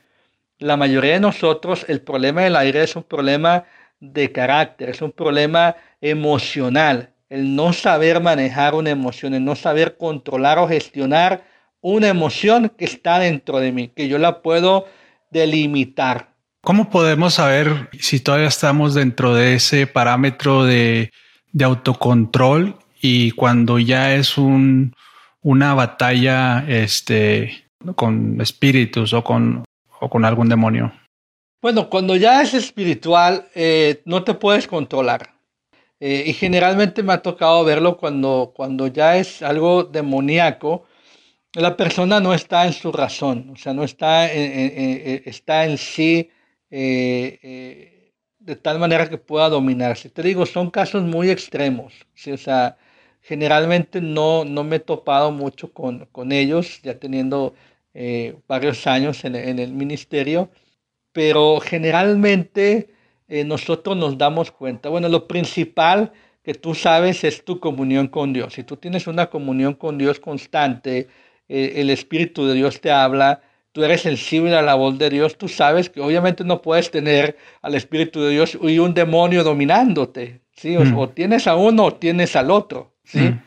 la 0.62 0.76
mayoría 0.76 1.14
de 1.14 1.20
nosotros 1.20 1.84
el 1.88 2.00
problema 2.00 2.42
del 2.42 2.56
aire 2.56 2.82
es 2.82 2.96
un 2.96 3.02
problema 3.02 3.64
de 4.00 4.32
carácter, 4.32 4.90
es 4.90 5.02
un 5.02 5.12
problema 5.12 5.76
emocional, 6.00 7.10
el 7.28 7.54
no 7.54 7.72
saber 7.72 8.20
manejar 8.20 8.74
una 8.74 8.90
emoción, 8.90 9.34
el 9.34 9.44
no 9.44 9.54
saber 9.56 9.96
controlar 9.96 10.58
o 10.58 10.68
gestionar 10.68 11.44
una 11.80 12.08
emoción 12.08 12.72
que 12.76 12.84
está 12.84 13.18
dentro 13.18 13.58
de 13.58 13.72
mí, 13.72 13.88
que 13.88 14.08
yo 14.08 14.18
la 14.18 14.42
puedo 14.42 14.86
delimitar. 15.30 16.32
¿Cómo 16.60 16.90
podemos 16.90 17.34
saber 17.34 17.88
si 17.98 18.20
todavía 18.20 18.48
estamos 18.48 18.94
dentro 18.94 19.34
de 19.34 19.54
ese 19.54 19.86
parámetro 19.86 20.64
de, 20.64 21.10
autocontrol 21.60 22.76
y 23.00 23.32
cuando 23.32 23.78
ya 23.78 24.14
es 24.14 24.38
un, 24.38 24.94
una 25.42 25.74
batalla 25.74 26.64
este, 26.68 27.66
con 27.94 28.40
espíritus 28.40 29.12
o 29.12 29.22
con 29.22 29.64
o 30.02 30.10
con 30.10 30.24
algún 30.24 30.48
demonio? 30.48 30.92
Bueno, 31.62 31.88
cuando 31.88 32.16
ya 32.16 32.42
es 32.42 32.54
espiritual, 32.54 33.46
eh, 33.54 34.02
no 34.04 34.24
te 34.24 34.34
puedes 34.34 34.66
controlar. 34.66 35.34
Eh, 36.00 36.24
y 36.26 36.32
generalmente 36.32 37.04
me 37.04 37.12
ha 37.12 37.22
tocado 37.22 37.64
verlo 37.64 37.96
cuando, 37.96 38.52
cuando 38.54 38.88
ya 38.88 39.16
es 39.16 39.42
algo 39.42 39.84
demoníaco, 39.84 40.84
la 41.54 41.76
persona 41.76 42.18
no 42.18 42.34
está 42.34 42.66
en 42.66 42.72
su 42.72 42.90
razón, 42.90 43.50
o 43.52 43.56
sea, 43.56 43.72
no 43.72 43.84
está 43.84 44.32
en, 44.32 45.22
está 45.24 45.66
en 45.66 45.78
sí 45.78 46.30
eh, 46.70 48.10
de 48.40 48.56
tal 48.56 48.80
manera 48.80 49.08
que 49.08 49.18
pueda 49.18 49.48
dominarse. 49.48 50.10
Te 50.10 50.22
digo, 50.22 50.46
son 50.46 50.70
casos 50.70 51.04
muy 51.04 51.30
extremos, 51.30 51.94
o 52.26 52.36
sea, 52.36 52.76
generalmente 53.22 54.00
no, 54.00 54.44
no 54.44 54.64
me 54.64 54.76
he 54.76 54.80
topado 54.80 55.30
mucho 55.30 55.72
con, 55.72 56.06
con 56.12 56.32
ellos, 56.32 56.80
ya 56.82 56.98
teniendo 56.98 57.54
eh, 57.94 58.36
varios 58.48 58.86
años 58.86 59.24
en, 59.24 59.36
el 59.36 59.72
ministerio, 59.72 60.50
pero 61.12 61.60
generalmente 61.60 62.90
eh, 63.28 63.44
nosotros 63.44 63.96
nos 63.96 64.18
damos 64.18 64.50
cuenta. 64.50 64.88
Bueno, 64.88 65.08
lo 65.08 65.28
principal 65.28 66.12
que 66.42 66.54
tú 66.54 66.74
sabes 66.74 67.22
es 67.24 67.44
tu 67.44 67.60
comunión 67.60 68.08
con 68.08 68.32
Dios. 68.32 68.54
Si 68.54 68.64
tú 68.64 68.76
tienes 68.76 69.06
una 69.06 69.30
comunión 69.30 69.74
con 69.74 69.98
Dios 69.98 70.20
constante, 70.20 71.08
eh, 71.48 71.74
el 71.76 71.90
Espíritu 71.90 72.46
de 72.46 72.54
Dios 72.54 72.80
te 72.80 72.90
habla, 72.90 73.42
tú 73.72 73.84
eres 73.84 74.02
sensible 74.02 74.54
a 74.56 74.62
la 74.62 74.74
voz 74.74 74.98
de 74.98 75.10
Dios, 75.10 75.36
tú 75.36 75.48
sabes 75.48 75.90
que 75.90 76.00
obviamente 76.00 76.44
no 76.44 76.62
puedes 76.62 76.90
tener 76.90 77.36
al 77.62 77.74
Espíritu 77.74 78.20
de 78.22 78.30
Dios 78.30 78.58
y 78.60 78.78
un 78.78 78.94
demonio 78.94 79.44
dominándote, 79.44 80.40
¿sí? 80.52 80.76
O, 80.76 80.84
mm. 80.84 81.14
tienes 81.14 81.46
a 81.46 81.56
uno 81.56 81.84
o 81.84 81.94
tienes 81.94 82.36
al 82.36 82.50
otro, 82.50 82.91
¿sí? 83.04 83.20
Mm. 83.20 83.42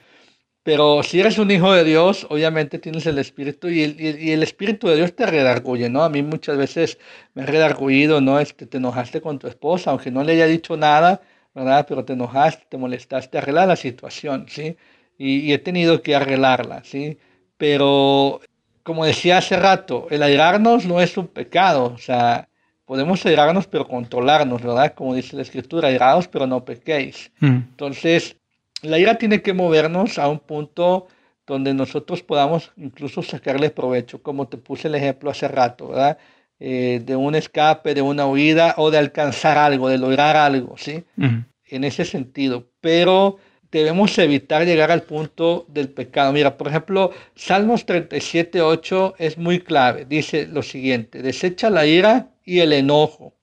Pero 0.66 1.04
si 1.04 1.20
eres 1.20 1.38
un 1.38 1.52
hijo 1.52 1.72
de 1.74 1.84
Dios, 1.84 2.26
obviamente 2.28 2.80
tienes 2.80 3.06
el 3.06 3.20
Espíritu 3.20 3.70
y 3.70 3.84
el, 3.84 4.02
y 4.02 4.32
el 4.32 4.42
Espíritu 4.42 4.88
de 4.88 4.96
Dios 4.96 5.16
te 5.16 5.28
redarguye, 5.28 5.90
¿no? 5.90 6.04
A 6.04 6.10
mí 6.10 6.24
muchas 6.24 6.58
veces 6.58 6.98
me 7.36 7.44
ha 7.44 7.46
redarguido, 7.46 8.20
¿no? 8.20 8.40
Este, 8.40 8.66
te 8.66 8.78
enojaste 8.78 9.22
con 9.22 9.38
tu 9.38 9.48
esposa, 9.48 9.92
aunque 9.92 10.10
no 10.10 10.24
le 10.24 10.34
haya 10.34 10.48
dicho 10.48 10.76
nada, 10.76 11.22
¿verdad? 11.54 11.86
Pero 11.88 12.04
te 12.04 12.14
enojaste, 12.14 12.66
te 12.68 12.78
molestaste, 12.78 13.38
arreglar 13.38 13.68
la 13.68 13.76
situación, 13.76 14.48
¿sí? 14.50 14.76
Y, 15.20 15.42
y 15.42 15.54
he 15.54 15.60
tenido 15.60 16.02
que 16.02 16.16
arreglarla, 16.16 16.84
¿sí? 16.84 17.20
Pero, 17.58 18.42
como 18.82 19.06
decía 19.06 19.38
hace 19.38 19.58
rato, 19.58 20.08
el 20.10 20.24
airarnos 20.24 20.88
no 20.88 21.00
es 21.00 21.16
un 21.16 21.28
pecado, 21.28 21.94
o 21.94 22.00
sea, 22.00 22.50
podemos 22.86 23.24
airarnos 23.26 23.68
pero 23.68 23.88
controlarnos, 23.88 24.64
¿verdad? 24.64 24.96
Como 24.96 25.14
dice 25.14 25.36
la 25.36 25.44
Escritura, 25.44 25.90
airados 25.90 26.28
pero 26.28 26.48
no 26.48 26.66
pequéis. 26.66 27.32
Mm. 27.40 27.56
Entonces, 27.70 28.38
la 28.86 29.00
ira 29.00 29.18
tiene 29.18 29.42
que 29.42 29.54
movernos 29.54 30.18
a 30.18 30.28
un 30.28 30.40
punto 30.40 31.08
donde 31.46 31.74
nosotros 31.74 32.24
podamos 32.24 32.72
incluso 32.78 33.22
sacarle 33.22 33.70
provecho, 33.70 34.22
como 34.22 34.48
te 34.48 34.58
puse 34.58 34.88
el 34.88 34.96
ejemplo 34.96 35.30
hace 35.30 35.48
rato, 35.48 35.90
¿verdad? 35.90 36.18
Eh, 36.60 37.02
de 37.04 37.16
un 37.16 37.36
escape, 37.36 37.94
de 37.94 38.02
una 38.02 38.26
huida 38.26 38.76
o 38.78 38.90
de 38.90 38.98
alcanzar 38.98 39.58
algo, 39.58 39.90
de 39.90 39.98
lograr 39.98 40.36
algo, 40.38 40.78
¿sí? 40.78 41.04
En 41.68 41.84
ese 41.84 42.06
sentido. 42.06 42.70
Pero 42.82 43.38
debemos 43.72 44.18
evitar 44.18 44.66
llegar 44.66 44.92
al 44.92 45.04
punto 45.04 45.66
del 45.68 45.90
pecado. 45.90 46.32
Mira, 46.32 46.58
por 46.58 46.70
ejemplo, 46.70 47.12
Salmos 47.36 47.86
37, 47.86 48.62
8 48.62 49.16
es 49.20 49.38
muy 49.38 49.60
clave. 49.60 50.06
Dice 50.06 50.48
lo 50.48 50.64
siguiente, 50.64 51.22
desecha 51.22 51.70
la 51.70 51.86
ira 51.86 52.30
y 52.44 52.60
el 52.60 52.74
enojo. 52.74 53.34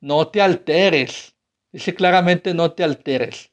No 0.00 0.28
te 0.28 0.42
alteres. 0.42 1.34
Dice 1.70 1.94
claramente, 1.94 2.52
no 2.52 2.72
te 2.72 2.84
alteres 2.84 3.51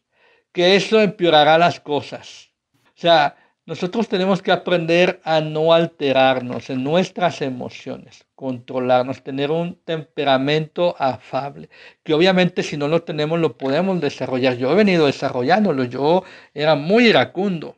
que 0.59 0.75
eso 0.75 0.99
empeorará 0.99 1.57
las 1.57 1.79
cosas. 1.79 2.49
O 2.87 2.99
sea, 2.99 3.37
nosotros 3.65 4.09
tenemos 4.09 4.41
que 4.41 4.51
aprender 4.51 5.21
a 5.23 5.39
no 5.39 5.71
alterarnos 5.71 6.69
en 6.69 6.83
nuestras 6.83 7.41
emociones, 7.41 8.25
controlarnos, 8.35 9.23
tener 9.23 9.51
un 9.51 9.79
temperamento 9.85 10.97
afable, 10.99 11.69
que 12.03 12.13
obviamente 12.13 12.61
si 12.61 12.75
no 12.75 12.89
lo 12.89 13.03
tenemos 13.03 13.39
lo 13.39 13.57
podemos 13.57 14.01
desarrollar. 14.01 14.57
Yo 14.57 14.69
he 14.73 14.75
venido 14.75 15.05
desarrollándolo, 15.05 15.85
yo 15.85 16.25
era 16.53 16.75
muy 16.75 17.07
iracundo, 17.07 17.77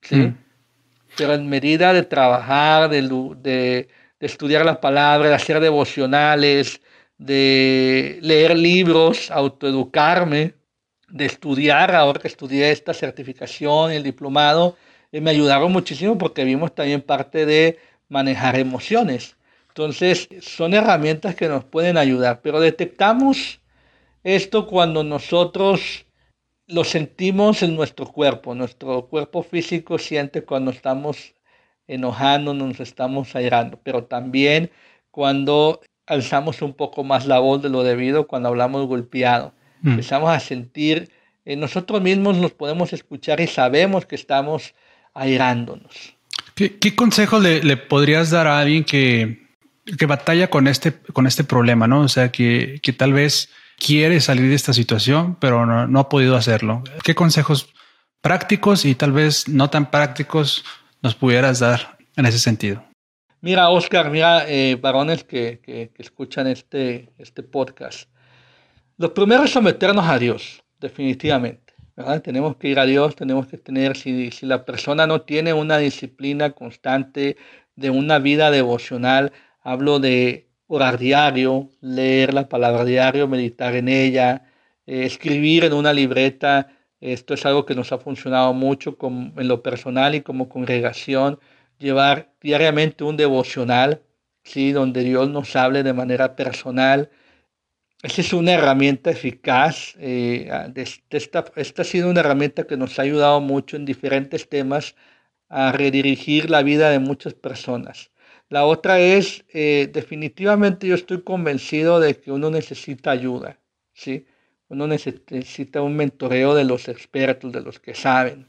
¿sí? 0.00 0.16
Mm. 0.16 0.38
Pero 1.18 1.34
en 1.34 1.46
medida 1.46 1.92
de 1.92 2.04
trabajar, 2.04 2.88
de, 2.88 3.02
de, 3.02 3.88
de 4.18 4.26
estudiar 4.26 4.64
la 4.64 4.80
palabra, 4.80 5.28
de 5.28 5.34
hacer 5.34 5.60
devocionales, 5.60 6.80
de 7.18 8.18
leer 8.22 8.56
libros, 8.56 9.30
autoeducarme, 9.30 10.54
de 11.08 11.26
estudiar, 11.26 11.94
ahora 11.94 12.20
que 12.20 12.28
estudié 12.28 12.70
esta 12.70 12.94
certificación 12.94 13.92
y 13.92 13.96
el 13.96 14.02
diplomado, 14.02 14.76
eh, 15.12 15.20
me 15.20 15.30
ayudaron 15.30 15.72
muchísimo 15.72 16.18
porque 16.18 16.44
vimos 16.44 16.74
también 16.74 17.02
parte 17.02 17.46
de 17.46 17.78
manejar 18.08 18.58
emociones. 18.58 19.36
Entonces, 19.68 20.28
son 20.40 20.74
herramientas 20.74 21.34
que 21.34 21.48
nos 21.48 21.64
pueden 21.64 21.96
ayudar, 21.96 22.40
pero 22.42 22.60
detectamos 22.60 23.60
esto 24.22 24.66
cuando 24.66 25.04
nosotros 25.04 26.06
lo 26.66 26.84
sentimos 26.84 27.62
en 27.62 27.76
nuestro 27.76 28.06
cuerpo. 28.06 28.54
Nuestro 28.54 29.06
cuerpo 29.08 29.42
físico 29.42 29.98
siente 29.98 30.44
cuando 30.44 30.70
estamos 30.70 31.34
enojando, 31.86 32.54
nos 32.54 32.80
estamos 32.80 33.36
airando, 33.36 33.78
pero 33.82 34.04
también 34.04 34.70
cuando 35.10 35.80
alzamos 36.06 36.62
un 36.62 36.74
poco 36.74 37.04
más 37.04 37.26
la 37.26 37.38
voz 37.38 37.62
de 37.62 37.68
lo 37.68 37.82
debido, 37.82 38.26
cuando 38.26 38.48
hablamos 38.48 38.86
golpeado. 38.86 39.52
Mm. 39.84 39.90
Empezamos 39.90 40.30
a 40.30 40.40
sentir, 40.40 41.10
eh, 41.44 41.56
nosotros 41.56 42.00
mismos 42.00 42.38
nos 42.38 42.52
podemos 42.52 42.94
escuchar 42.94 43.40
y 43.40 43.46
sabemos 43.46 44.06
que 44.06 44.14
estamos 44.14 44.74
airándonos. 45.12 46.16
¿Qué, 46.54 46.96
consejo 46.96 47.38
le, 47.38 47.76
podrías 47.76 48.30
dar 48.30 48.46
a 48.46 48.60
alguien 48.60 48.84
que, 48.84 49.46
que 49.98 50.06
batalla 50.06 50.48
con 50.48 50.68
este, 50.68 50.94
con 51.12 51.26
este 51.26 51.44
problema, 51.44 51.86
¿no? 51.86 52.00
O 52.00 52.08
sea, 52.08 52.30
que, 52.30 52.80
que 52.82 52.92
tal 52.94 53.12
vez 53.12 53.50
quiere 53.76 54.20
salir 54.20 54.48
de 54.48 54.54
esta 54.54 54.72
situación, 54.72 55.36
pero 55.38 55.66
no, 55.66 55.86
no 55.86 56.00
ha 56.00 56.08
podido 56.08 56.36
hacerlo. 56.36 56.82
¿Qué 57.02 57.14
consejos 57.14 57.74
prácticos 58.22 58.86
y 58.86 58.94
tal 58.94 59.12
vez 59.12 59.48
no 59.48 59.68
tan 59.68 59.90
prácticos 59.90 60.64
nos 61.02 61.14
pudieras 61.14 61.58
dar 61.58 61.98
en 62.16 62.24
ese 62.24 62.38
sentido? 62.38 62.82
Mira, 63.42 63.68
Oscar, 63.68 64.10
mira, 64.10 64.48
eh, 64.48 64.78
varones 64.80 65.24
que, 65.24 65.60
que, 65.62 65.90
que, 65.94 66.02
escuchan 66.02 66.46
este, 66.46 67.12
este 67.18 67.42
podcast. 67.42 68.08
Lo 68.96 69.12
primero 69.12 69.44
es 69.44 69.50
someternos 69.50 70.06
a 70.06 70.18
Dios, 70.18 70.62
definitivamente. 70.80 71.74
¿verdad? 71.96 72.22
Tenemos 72.22 72.56
que 72.56 72.68
ir 72.68 72.78
a 72.78 72.86
Dios, 72.86 73.16
tenemos 73.16 73.46
que 73.48 73.58
tener, 73.58 73.96
si, 73.96 74.30
si 74.30 74.46
la 74.46 74.64
persona 74.64 75.06
no 75.06 75.22
tiene 75.22 75.52
una 75.52 75.78
disciplina 75.78 76.50
constante 76.50 77.36
de 77.76 77.90
una 77.90 78.20
vida 78.20 78.50
devocional, 78.50 79.32
hablo 79.62 79.98
de 79.98 80.48
orar 80.66 80.98
diario, 80.98 81.70
leer 81.80 82.34
la 82.34 82.48
palabra 82.48 82.84
diario, 82.84 83.28
meditar 83.28 83.74
en 83.74 83.88
ella, 83.88 84.46
eh, 84.86 85.04
escribir 85.04 85.64
en 85.64 85.72
una 85.72 85.92
libreta. 85.92 86.68
Esto 87.00 87.34
es 87.34 87.44
algo 87.46 87.66
que 87.66 87.74
nos 87.74 87.92
ha 87.92 87.98
funcionado 87.98 88.54
mucho 88.54 88.96
en 89.00 89.48
lo 89.48 89.62
personal 89.62 90.14
y 90.14 90.20
como 90.22 90.48
congregación 90.48 91.38
llevar 91.78 92.32
diariamente 92.40 93.04
un 93.04 93.16
devocional, 93.16 94.02
¿sí? 94.44 94.72
donde 94.72 95.02
Dios 95.02 95.28
nos 95.28 95.54
hable 95.56 95.82
de 95.82 95.92
manera 95.92 96.36
personal. 96.36 97.10
Esa 98.04 98.20
es 98.20 98.34
una 98.34 98.52
herramienta 98.52 99.10
eficaz. 99.10 99.94
Eh, 99.98 100.50
esta, 101.10 101.46
esta 101.56 101.82
ha 101.82 101.84
sido 101.86 102.10
una 102.10 102.20
herramienta 102.20 102.64
que 102.64 102.76
nos 102.76 102.98
ha 102.98 103.02
ayudado 103.02 103.40
mucho 103.40 103.76
en 103.76 103.86
diferentes 103.86 104.46
temas 104.46 104.94
a 105.48 105.72
redirigir 105.72 106.50
la 106.50 106.62
vida 106.62 106.90
de 106.90 106.98
muchas 106.98 107.32
personas. 107.32 108.10
La 108.50 108.66
otra 108.66 109.00
es, 109.00 109.46
eh, 109.54 109.88
definitivamente 109.90 110.86
yo 110.86 110.94
estoy 110.94 111.22
convencido 111.22 111.98
de 111.98 112.14
que 112.20 112.30
uno 112.30 112.50
necesita 112.50 113.10
ayuda, 113.10 113.58
¿sí? 113.94 114.26
Uno 114.68 114.86
necesita 114.86 115.80
un 115.80 115.96
mentoreo 115.96 116.54
de 116.54 116.64
los 116.64 116.88
expertos, 116.88 117.52
de 117.52 117.62
los 117.62 117.80
que 117.80 117.94
saben. 117.94 118.46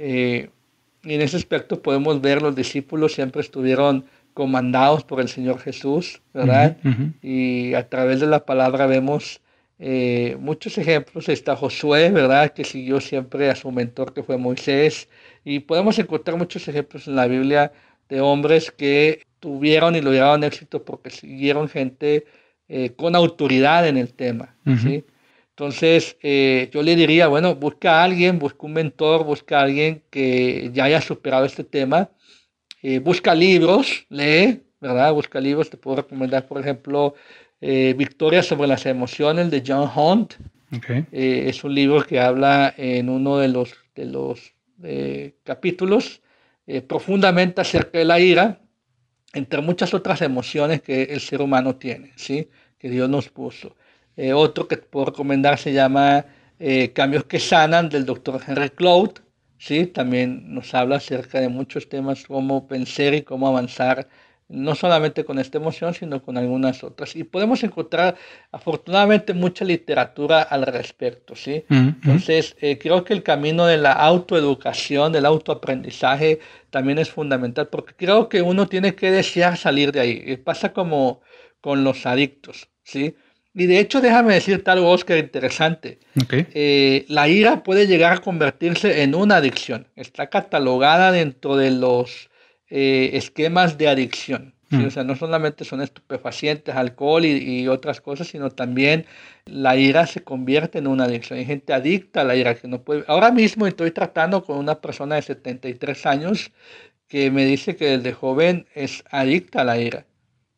Eh, 0.00 0.50
y 1.04 1.14
en 1.14 1.20
ese 1.20 1.36
aspecto 1.36 1.80
podemos 1.80 2.20
ver, 2.20 2.42
los 2.42 2.56
discípulos 2.56 3.12
siempre 3.12 3.40
estuvieron 3.40 4.04
comandados 4.34 5.04
por 5.04 5.20
el 5.20 5.28
Señor 5.28 5.60
Jesús, 5.60 6.20
¿verdad? 6.34 6.76
Y 7.22 7.74
a 7.74 7.88
través 7.88 8.20
de 8.20 8.26
la 8.26 8.44
palabra 8.44 8.86
vemos 8.86 9.40
eh, 9.78 10.36
muchos 10.40 10.76
ejemplos. 10.76 11.28
Está 11.28 11.56
Josué, 11.56 12.10
¿verdad? 12.10 12.52
Que 12.52 12.64
siguió 12.64 13.00
siempre 13.00 13.48
a 13.48 13.54
su 13.54 13.70
mentor 13.70 14.12
que 14.12 14.22
fue 14.22 14.36
Moisés. 14.36 15.08
Y 15.44 15.60
podemos 15.60 15.98
encontrar 15.98 16.36
muchos 16.36 16.66
ejemplos 16.68 17.08
en 17.08 17.16
la 17.16 17.26
Biblia 17.26 17.72
de 18.08 18.20
hombres 18.20 18.70
que 18.70 19.22
tuvieron 19.40 19.94
y 19.94 20.00
lograron 20.00 20.44
éxito 20.44 20.84
porque 20.84 21.10
siguieron 21.10 21.68
gente 21.68 22.26
eh, 22.68 22.90
con 22.96 23.14
autoridad 23.14 23.86
en 23.86 23.96
el 23.96 24.12
tema, 24.14 24.56
¿sí? 24.82 25.04
Entonces, 25.50 26.16
eh, 26.20 26.68
yo 26.72 26.82
le 26.82 26.96
diría, 26.96 27.28
bueno, 27.28 27.54
busca 27.54 28.00
a 28.00 28.04
alguien, 28.04 28.40
busca 28.40 28.66
un 28.66 28.72
mentor, 28.72 29.24
busca 29.24 29.60
a 29.60 29.62
alguien 29.62 30.02
que 30.10 30.70
ya 30.72 30.84
haya 30.84 31.00
superado 31.00 31.44
este 31.44 31.62
tema, 31.62 32.10
eh, 32.84 32.98
busca 32.98 33.34
libros, 33.34 34.06
lee, 34.10 34.62
¿verdad? 34.80 35.12
Busca 35.12 35.40
libros, 35.40 35.70
te 35.70 35.76
puedo 35.76 35.96
recomendar, 35.96 36.46
por 36.46 36.60
ejemplo, 36.60 37.14
eh, 37.60 37.94
Victoria 37.96 38.42
sobre 38.42 38.68
las 38.68 38.86
emociones 38.86 39.50
de 39.50 39.62
John 39.66 39.90
Hunt. 39.94 40.34
es 41.12 41.64
un 41.64 41.74
libro 41.74 42.04
que 42.04 42.18
habla 42.20 42.74
en 42.76 43.08
uno 43.08 43.38
de 43.38 43.48
los, 43.48 43.74
de 43.94 44.06
los 44.06 44.52
capítulos 45.44 46.20
profundamente 46.88 47.60
acerca 47.60 47.98
de 47.98 48.04
la 48.04 48.18
ira, 48.18 48.60
entre 49.34 49.60
muchas 49.60 49.94
otras 49.94 50.20
emociones 50.22 50.82
que 50.82 51.04
el 51.04 51.20
ser 51.20 51.40
humano 51.40 51.76
tiene, 51.76 52.12
¿sí? 52.16 52.48
Que 52.78 52.90
Dios 52.90 53.08
nos 53.08 53.28
puso. 53.28 53.76
Eh, 54.16 54.32
otro 54.32 54.68
que 54.68 54.76
puedo 54.76 55.06
recomendar 55.06 55.58
se 55.58 55.72
llama 55.72 56.24
eh, 56.58 56.92
Cambios 56.92 57.24
que 57.24 57.40
Sanan 57.40 57.88
del 57.88 58.06
doctor 58.06 58.40
Henry 58.46 58.70
Cloud. 58.70 59.10
¿Sí? 59.64 59.86
También 59.86 60.54
nos 60.54 60.74
habla 60.74 60.96
acerca 60.96 61.40
de 61.40 61.48
muchos 61.48 61.88
temas, 61.88 62.24
cómo 62.26 62.68
pensar 62.68 63.14
y 63.14 63.22
cómo 63.22 63.48
avanzar, 63.48 64.08
no 64.46 64.74
solamente 64.74 65.24
con 65.24 65.38
esta 65.38 65.56
emoción, 65.56 65.94
sino 65.94 66.22
con 66.22 66.36
algunas 66.36 66.84
otras. 66.84 67.16
Y 67.16 67.24
podemos 67.24 67.64
encontrar 67.64 68.14
afortunadamente 68.52 69.32
mucha 69.32 69.64
literatura 69.64 70.42
al 70.42 70.66
respecto. 70.66 71.34
¿sí? 71.34 71.64
Entonces, 71.70 72.54
eh, 72.60 72.76
creo 72.78 73.04
que 73.04 73.14
el 73.14 73.22
camino 73.22 73.64
de 73.64 73.78
la 73.78 73.92
autoeducación, 73.92 75.12
del 75.12 75.24
autoaprendizaje, 75.24 76.40
también 76.68 76.98
es 76.98 77.08
fundamental, 77.10 77.68
porque 77.68 77.94
creo 77.96 78.28
que 78.28 78.42
uno 78.42 78.68
tiene 78.68 78.94
que 78.94 79.10
desear 79.10 79.56
salir 79.56 79.92
de 79.92 80.00
ahí. 80.00 80.36
pasa 80.36 80.74
como 80.74 81.22
con 81.62 81.84
los 81.84 82.04
adictos. 82.04 82.68
¿sí? 82.82 83.16
Y 83.54 83.66
de 83.66 83.78
hecho, 83.78 84.00
déjame 84.00 84.34
decirte 84.34 84.70
algo, 84.70 84.90
Oscar, 84.90 85.16
interesante. 85.16 86.00
Eh, 86.30 87.04
la 87.08 87.28
ira 87.28 87.62
puede 87.62 87.86
llegar 87.86 88.12
a 88.12 88.18
convertirse 88.18 89.02
en 89.02 89.14
una 89.14 89.36
adicción. 89.36 89.86
Está 89.94 90.28
catalogada 90.28 91.12
dentro 91.12 91.56
de 91.56 91.70
los 91.70 92.30
eh, 92.68 93.10
esquemas 93.14 93.78
de 93.78 93.88
adicción. 93.88 94.54
Mm. 94.70 94.86
O 94.86 94.90
sea, 94.90 95.04
no 95.04 95.14
solamente 95.14 95.64
son 95.64 95.82
estupefacientes, 95.82 96.74
alcohol 96.74 97.24
y, 97.24 97.68
otras 97.68 98.00
cosas, 98.00 98.26
sino 98.26 98.50
también 98.50 99.06
la 99.44 99.76
ira 99.76 100.06
se 100.06 100.24
convierte 100.24 100.78
en 100.78 100.88
una 100.88 101.04
adicción. 101.04 101.38
Hay 101.38 101.44
gente 101.44 101.72
adicta 101.72 102.22
a 102.22 102.24
la 102.24 102.34
ira 102.34 102.56
que 102.56 102.66
no 102.66 102.82
puede. 102.82 103.04
Ahora 103.06 103.30
mismo 103.30 103.68
estoy 103.68 103.92
tratando 103.92 104.42
con 104.42 104.58
una 104.58 104.80
persona 104.80 105.14
de 105.14 105.22
73 105.22 106.06
años 106.06 106.50
que 107.06 107.30
me 107.30 107.44
dice 107.44 107.76
que 107.76 107.98
desde 107.98 108.12
joven 108.12 108.66
es 108.74 109.04
adicta 109.10 109.60
a 109.60 109.64
la 109.64 109.78
ira. 109.78 110.06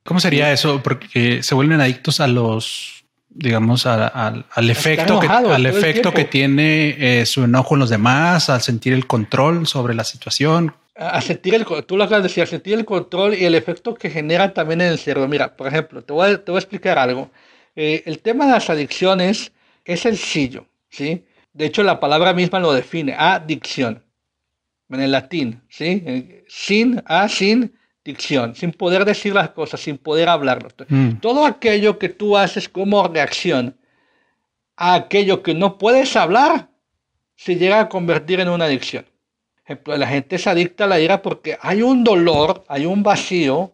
¿Cómo 0.06 0.20
sería 0.20 0.52
eso? 0.52 0.82
Porque 0.82 1.42
se 1.42 1.54
vuelven 1.54 1.80
adictos 1.80 2.20
a 2.20 2.26
los, 2.28 3.04
digamos, 3.28 3.84
al 3.86 4.70
efecto, 4.70 5.20
que, 5.20 5.26
al 5.26 5.66
efecto 5.66 6.12
que 6.12 6.24
tiene 6.24 6.96
eh, 6.98 7.26
su 7.26 7.44
enojo 7.44 7.74
en 7.74 7.80
los 7.80 7.90
demás, 7.90 8.48
al 8.48 8.62
sentir 8.62 8.94
el 8.94 9.06
control 9.06 9.66
sobre 9.66 9.94
la 9.94 10.04
situación. 10.04 10.74
A 10.94 11.20
sentir 11.20 11.54
el, 11.54 11.66
tú 11.84 11.98
lo 11.98 12.04
acabas 12.04 12.22
de 12.22 12.28
decir, 12.28 12.42
a 12.42 12.46
sentir 12.46 12.72
el 12.74 12.86
control 12.86 13.34
y 13.34 13.44
el 13.44 13.54
efecto 13.54 13.94
que 13.94 14.08
genera 14.08 14.54
también 14.54 14.80
en 14.80 14.88
el 14.92 14.98
cerebro. 14.98 15.28
Mira, 15.28 15.54
por 15.54 15.66
ejemplo, 15.66 16.02
te 16.02 16.12
voy 16.14 16.30
a, 16.30 16.42
te 16.42 16.50
voy 16.50 16.56
a 16.56 16.60
explicar 16.60 16.98
algo. 16.98 17.30
Eh, 17.74 18.02
el 18.06 18.20
tema 18.20 18.46
de 18.46 18.52
las 18.52 18.70
adicciones 18.70 19.52
es 19.84 20.00
sencillo, 20.00 20.66
¿sí? 20.88 21.24
De 21.52 21.66
hecho, 21.66 21.82
la 21.82 22.00
palabra 22.00 22.32
misma 22.32 22.60
lo 22.60 22.72
define, 22.72 23.14
adicción, 23.14 24.02
en 24.88 25.00
el 25.00 25.10
latín, 25.10 25.62
¿sí? 25.68 26.02
Eh, 26.06 26.44
sin, 26.48 27.02
a, 27.06 27.28
sin, 27.28 27.74
sin 28.54 28.72
poder 28.72 29.04
decir 29.04 29.34
las 29.34 29.50
cosas, 29.50 29.80
sin 29.80 29.98
poder 29.98 30.28
hablarlo. 30.28 30.68
Mm. 30.88 31.16
Todo 31.20 31.46
aquello 31.46 31.98
que 31.98 32.08
tú 32.08 32.36
haces 32.36 32.68
como 32.68 33.06
reacción 33.08 33.76
a 34.76 34.94
aquello 34.94 35.42
que 35.42 35.54
no 35.54 35.78
puedes 35.78 36.16
hablar, 36.16 36.68
se 37.34 37.56
llega 37.56 37.80
a 37.80 37.88
convertir 37.88 38.40
en 38.40 38.48
una 38.48 38.66
adicción. 38.66 39.06
Ejemplo, 39.64 39.96
la 39.96 40.06
gente 40.06 40.38
se 40.38 40.48
adicta 40.48 40.84
a 40.84 40.86
la 40.86 41.00
ira 41.00 41.22
porque 41.22 41.58
hay 41.60 41.82
un 41.82 42.04
dolor, 42.04 42.64
hay 42.68 42.86
un 42.86 43.02
vacío, 43.02 43.72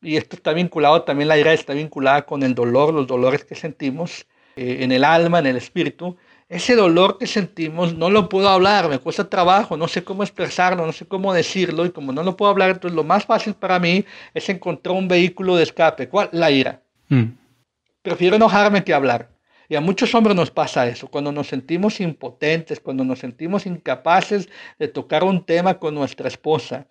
y 0.00 0.16
esto 0.16 0.36
está 0.36 0.52
vinculado, 0.52 1.02
también 1.02 1.28
la 1.28 1.38
ira 1.38 1.52
está 1.52 1.74
vinculada 1.74 2.22
con 2.22 2.42
el 2.42 2.54
dolor, 2.54 2.94
los 2.94 3.06
dolores 3.06 3.44
que 3.44 3.54
sentimos 3.54 4.26
eh, 4.56 4.78
en 4.80 4.92
el 4.92 5.04
alma, 5.04 5.38
en 5.40 5.46
el 5.46 5.56
espíritu, 5.56 6.16
ese 6.48 6.76
dolor 6.76 7.18
que 7.18 7.26
sentimos 7.26 7.94
no 7.94 8.08
lo 8.08 8.28
puedo 8.28 8.48
hablar, 8.48 8.88
me 8.88 8.98
cuesta 8.98 9.28
trabajo, 9.28 9.76
no 9.76 9.88
sé 9.88 10.04
cómo 10.04 10.22
expresarlo, 10.22 10.86
no 10.86 10.92
sé 10.92 11.06
cómo 11.06 11.34
decirlo 11.34 11.84
y 11.86 11.90
como 11.90 12.12
no 12.12 12.22
lo 12.22 12.36
puedo 12.36 12.50
hablar, 12.50 12.70
entonces 12.70 12.94
lo 12.94 13.02
más 13.02 13.24
fácil 13.24 13.54
para 13.54 13.80
mí 13.80 14.04
es 14.32 14.48
encontrar 14.48 14.94
un 14.94 15.08
vehículo 15.08 15.56
de 15.56 15.64
escape. 15.64 16.08
¿Cuál? 16.08 16.28
La 16.32 16.50
ira. 16.50 16.82
Mm. 17.08 17.24
Prefiero 18.02 18.36
enojarme 18.36 18.84
que 18.84 18.94
hablar. 18.94 19.30
Y 19.68 19.74
a 19.74 19.80
muchos 19.80 20.14
hombres 20.14 20.36
nos 20.36 20.52
pasa 20.52 20.86
eso, 20.86 21.08
cuando 21.08 21.32
nos 21.32 21.48
sentimos 21.48 22.00
impotentes, 22.00 22.78
cuando 22.78 23.02
nos 23.02 23.18
sentimos 23.18 23.66
incapaces 23.66 24.48
de 24.78 24.86
tocar 24.86 25.24
un 25.24 25.44
tema 25.44 25.80
con 25.80 25.96
nuestra 25.96 26.28
esposa, 26.28 26.86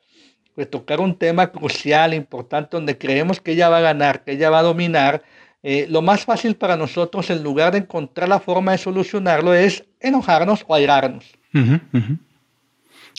de 0.58 0.66
tocar 0.66 1.00
un 1.00 1.18
tema 1.18 1.52
crucial, 1.54 2.14
importante, 2.14 2.76
donde 2.76 2.98
creemos 2.98 3.40
que 3.40 3.54
ella 3.54 3.70
va 3.70 3.78
a 3.78 3.82
ganar, 3.82 4.26
que 4.26 4.34
ella 4.34 4.50
va 4.50 4.60
a 4.60 4.64
dominar, 4.64 5.24
eh, 5.68 5.88
lo 5.90 6.04
más 6.04 6.26
fácil 6.26 6.56
para 6.56 6.78
nosotros, 6.78 7.28
en 7.32 7.42
lugar 7.42 7.72
de 7.72 7.80
encontrar 7.80 8.30
la 8.30 8.40
forma 8.40 8.74
de 8.74 8.78
solucionarlo, 8.78 9.52
es 9.52 9.84
enojarnos 10.00 10.64
o 10.68 10.76
airarnos. 10.76 11.26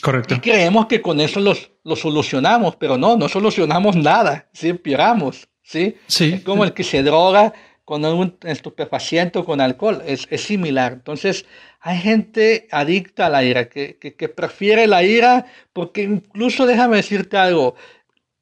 Correcto. 0.01 0.35
Y 0.35 0.39
creemos 0.39 0.85
que 0.85 1.01
con 1.01 1.19
eso 1.19 1.41
los, 1.41 1.71
lo 1.83 1.97
solucionamos, 1.97 2.77
pero 2.77 2.97
no, 2.97 3.17
no 3.17 3.27
solucionamos 3.27 3.97
nada, 3.97 4.47
¿sí? 4.53 4.69
empeoramos. 4.69 5.49
¿sí? 5.61 5.97
Sí. 6.07 6.35
Es 6.35 6.43
como 6.43 6.63
el 6.63 6.71
que 6.71 6.85
se 6.85 7.03
droga 7.03 7.51
con 7.83 8.05
un 8.05 8.37
estupefaciente 8.43 9.39
o 9.39 9.43
con 9.43 9.59
alcohol, 9.59 10.01
es, 10.05 10.25
es, 10.29 10.39
similar. 10.39 10.93
Entonces, 10.93 11.45
hay 11.81 11.97
gente 11.97 12.69
adicta 12.71 13.25
a 13.25 13.29
la 13.29 13.43
ira, 13.43 13.67
que, 13.67 13.97
que, 13.97 14.15
que 14.15 14.29
prefiere 14.29 14.87
la 14.87 15.03
ira, 15.03 15.47
porque 15.73 16.03
incluso 16.03 16.65
déjame 16.65 16.95
decirte 16.95 17.35
algo, 17.35 17.75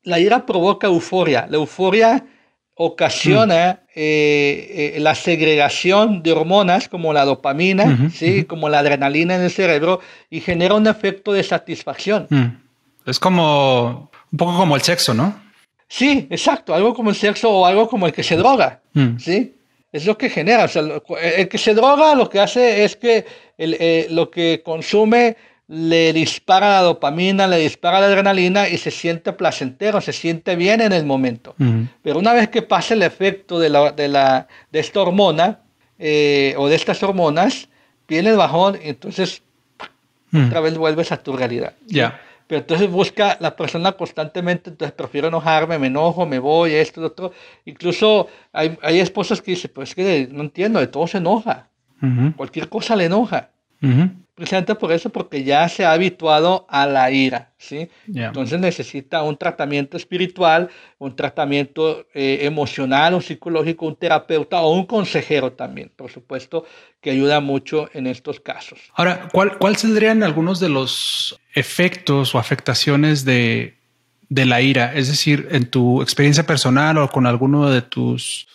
la 0.03 0.19
ira 0.19 0.45
provoca 0.45 0.85
euforia. 0.85 1.47
La 1.49 1.57
euforia 1.57 2.23
ocasiona 2.75 3.79
mm. 3.81 3.89
eh, 3.95 4.93
eh, 4.95 4.99
la 4.99 5.15
segregación 5.15 6.21
de 6.21 6.33
hormonas 6.33 6.89
como 6.89 7.13
la 7.13 7.25
dopamina, 7.25 8.09
¿sí? 8.13 8.43
como 8.43 8.69
la 8.69 8.79
adrenalina 8.79 9.35
en 9.35 9.41
el 9.41 9.51
cerebro 9.51 10.01
y 10.29 10.41
genera 10.41 10.75
un 10.75 10.85
efecto 10.87 11.31
de 11.31 11.43
satisfacción. 11.43 12.27
Mm. 12.29 12.45
Es 13.05 13.19
como 13.19 14.11
un 14.31 14.37
poco 14.37 14.57
como 14.57 14.75
el 14.75 14.81
sexo, 14.81 15.13
¿no? 15.13 15.41
Sí, 15.87 16.27
exacto, 16.29 16.73
algo 16.73 16.93
como 16.93 17.11
el 17.11 17.15
sexo 17.15 17.49
o 17.49 17.65
algo 17.65 17.87
como 17.87 18.07
el 18.07 18.13
que 18.13 18.23
se 18.23 18.35
droga, 18.35 18.81
mm. 18.93 19.17
¿sí? 19.19 19.53
Es 19.91 20.05
lo 20.05 20.17
que 20.17 20.29
genera, 20.29 20.65
o 20.65 20.67
sea, 20.67 20.83
el 21.21 21.47
que 21.47 21.57
se 21.57 21.73
droga 21.73 22.15
lo 22.15 22.29
que 22.29 22.41
hace 22.41 22.83
es 22.83 22.97
que 22.97 23.25
eh, 23.57 24.07
lo 24.09 24.29
que 24.29 24.61
consume 24.65 25.37
le 25.67 26.13
dispara 26.13 26.69
la 26.69 26.81
dopamina, 26.81 27.47
le 27.47 27.57
dispara 27.57 27.99
la 27.99 28.05
adrenalina 28.07 28.69
y 28.69 28.77
se 28.77 28.91
siente 28.91 29.33
placentero, 29.33 29.99
se 29.99 30.13
siente 30.13 30.55
bien 30.55 30.81
en 30.81 30.93
el 30.93 31.05
momento. 31.05 31.55
Pero 32.03 32.19
una 32.19 32.33
vez 32.33 32.49
que 32.49 32.61
pasa 32.61 32.93
el 32.93 33.01
efecto 33.01 33.59
de, 33.59 33.69
la, 33.69 33.91
de, 33.91 34.07
la, 34.07 34.47
de 34.71 34.79
esta 34.79 35.01
hormona 35.01 35.59
eh, 35.97 36.53
o 36.57 36.67
de 36.67 36.75
estas 36.75 37.01
hormonas, 37.01 37.67
viene 38.07 38.29
el 38.29 38.37
bajón 38.37 38.77
y 38.83 38.89
entonces 38.89 39.41
otra 40.33 40.59
vez 40.59 40.77
vuelves 40.77 41.11
a 41.11 41.17
tu 41.17 41.35
realidad. 41.35 41.73
Ya. 41.87 42.21
Pero 42.47 42.61
entonces 42.61 42.91
busca 42.91 43.37
la 43.39 43.55
persona 43.55 43.93
constantemente, 43.93 44.69
entonces 44.69 44.93
prefiero 44.93 45.29
enojarme, 45.29 45.79
me 45.79 45.87
enojo, 45.87 46.27
me 46.27 46.37
voy, 46.37 46.73
esto, 46.73 47.01
lo 47.01 47.07
otro. 47.07 47.33
Incluso 47.65 48.27
hay, 48.53 48.77
hay 48.83 48.99
esposas 48.99 49.41
que 49.41 49.51
dicen, 49.51 49.71
pues 49.73 49.89
es 49.89 49.95
que 49.95 50.29
no 50.31 50.43
entiendo, 50.43 50.79
de 50.79 50.87
todo 50.87 51.07
se 51.07 51.17
enoja. 51.17 51.69
Cualquier 52.35 52.69
cosa 52.69 52.95
le 52.95 53.05
enoja 53.05 53.49
precisamente 54.35 54.75
por 54.75 54.91
eso, 54.91 55.09
porque 55.09 55.45
ya 55.45 55.67
se 55.69 55.85
ha 55.85 55.93
habituado 55.93 56.65
a 56.69 56.85
la 56.85 57.09
ira, 57.09 57.53
¿sí? 57.57 57.89
Entonces 58.13 58.59
necesita 58.59 59.23
un 59.23 59.37
tratamiento 59.37 59.95
espiritual, 59.95 60.69
un 60.97 61.15
tratamiento 61.15 62.05
eh, 62.13 62.39
emocional 62.41 63.13
o 63.13 63.21
psicológico, 63.21 63.85
un 63.85 63.95
terapeuta 63.95 64.59
o 64.59 64.73
un 64.73 64.85
consejero 64.85 65.53
también, 65.53 65.89
por 65.95 66.11
supuesto, 66.11 66.65
que 66.99 67.11
ayuda 67.11 67.39
mucho 67.39 67.89
en 67.93 68.07
estos 68.07 68.41
casos. 68.41 68.79
Ahora, 68.93 69.29
¿cuál, 69.31 69.57
cuál 69.57 69.77
serían 69.77 70.21
algunos 70.21 70.59
de 70.59 70.67
los 70.67 71.39
efectos 71.53 72.35
o 72.35 72.37
afectaciones 72.37 73.23
de, 73.23 73.77
de 74.27 74.45
la 74.45 74.61
ira? 74.61 74.93
Es 74.93 75.07
decir, 75.07 75.47
en 75.51 75.69
tu 75.69 76.01
experiencia 76.01 76.45
personal 76.45 76.97
o 76.97 77.07
con 77.09 77.25
alguno 77.25 77.69
de 77.69 77.81
tus 77.81 78.49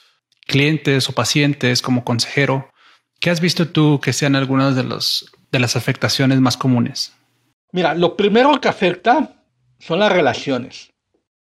clientes 0.47 1.09
o 1.09 1.13
pacientes 1.13 1.81
como 1.81 2.05
consejero, 2.05 2.71
¿qué 3.19 3.31
has 3.31 3.41
visto 3.41 3.69
tú 3.69 3.99
que 4.03 4.13
sean 4.13 4.37
algunos 4.37 4.77
de 4.77 4.83
los 4.83 5.33
de 5.51 5.59
las 5.59 5.77
afectaciones 5.77 6.41
más 6.41 6.57
comunes? 6.57 7.13
Mira, 7.73 7.95
lo 7.95 8.17
primero 8.17 8.61
que 8.61 8.69
afecta 8.69 9.31
son 9.79 10.01
las 10.01 10.13
relaciones. 10.13 10.93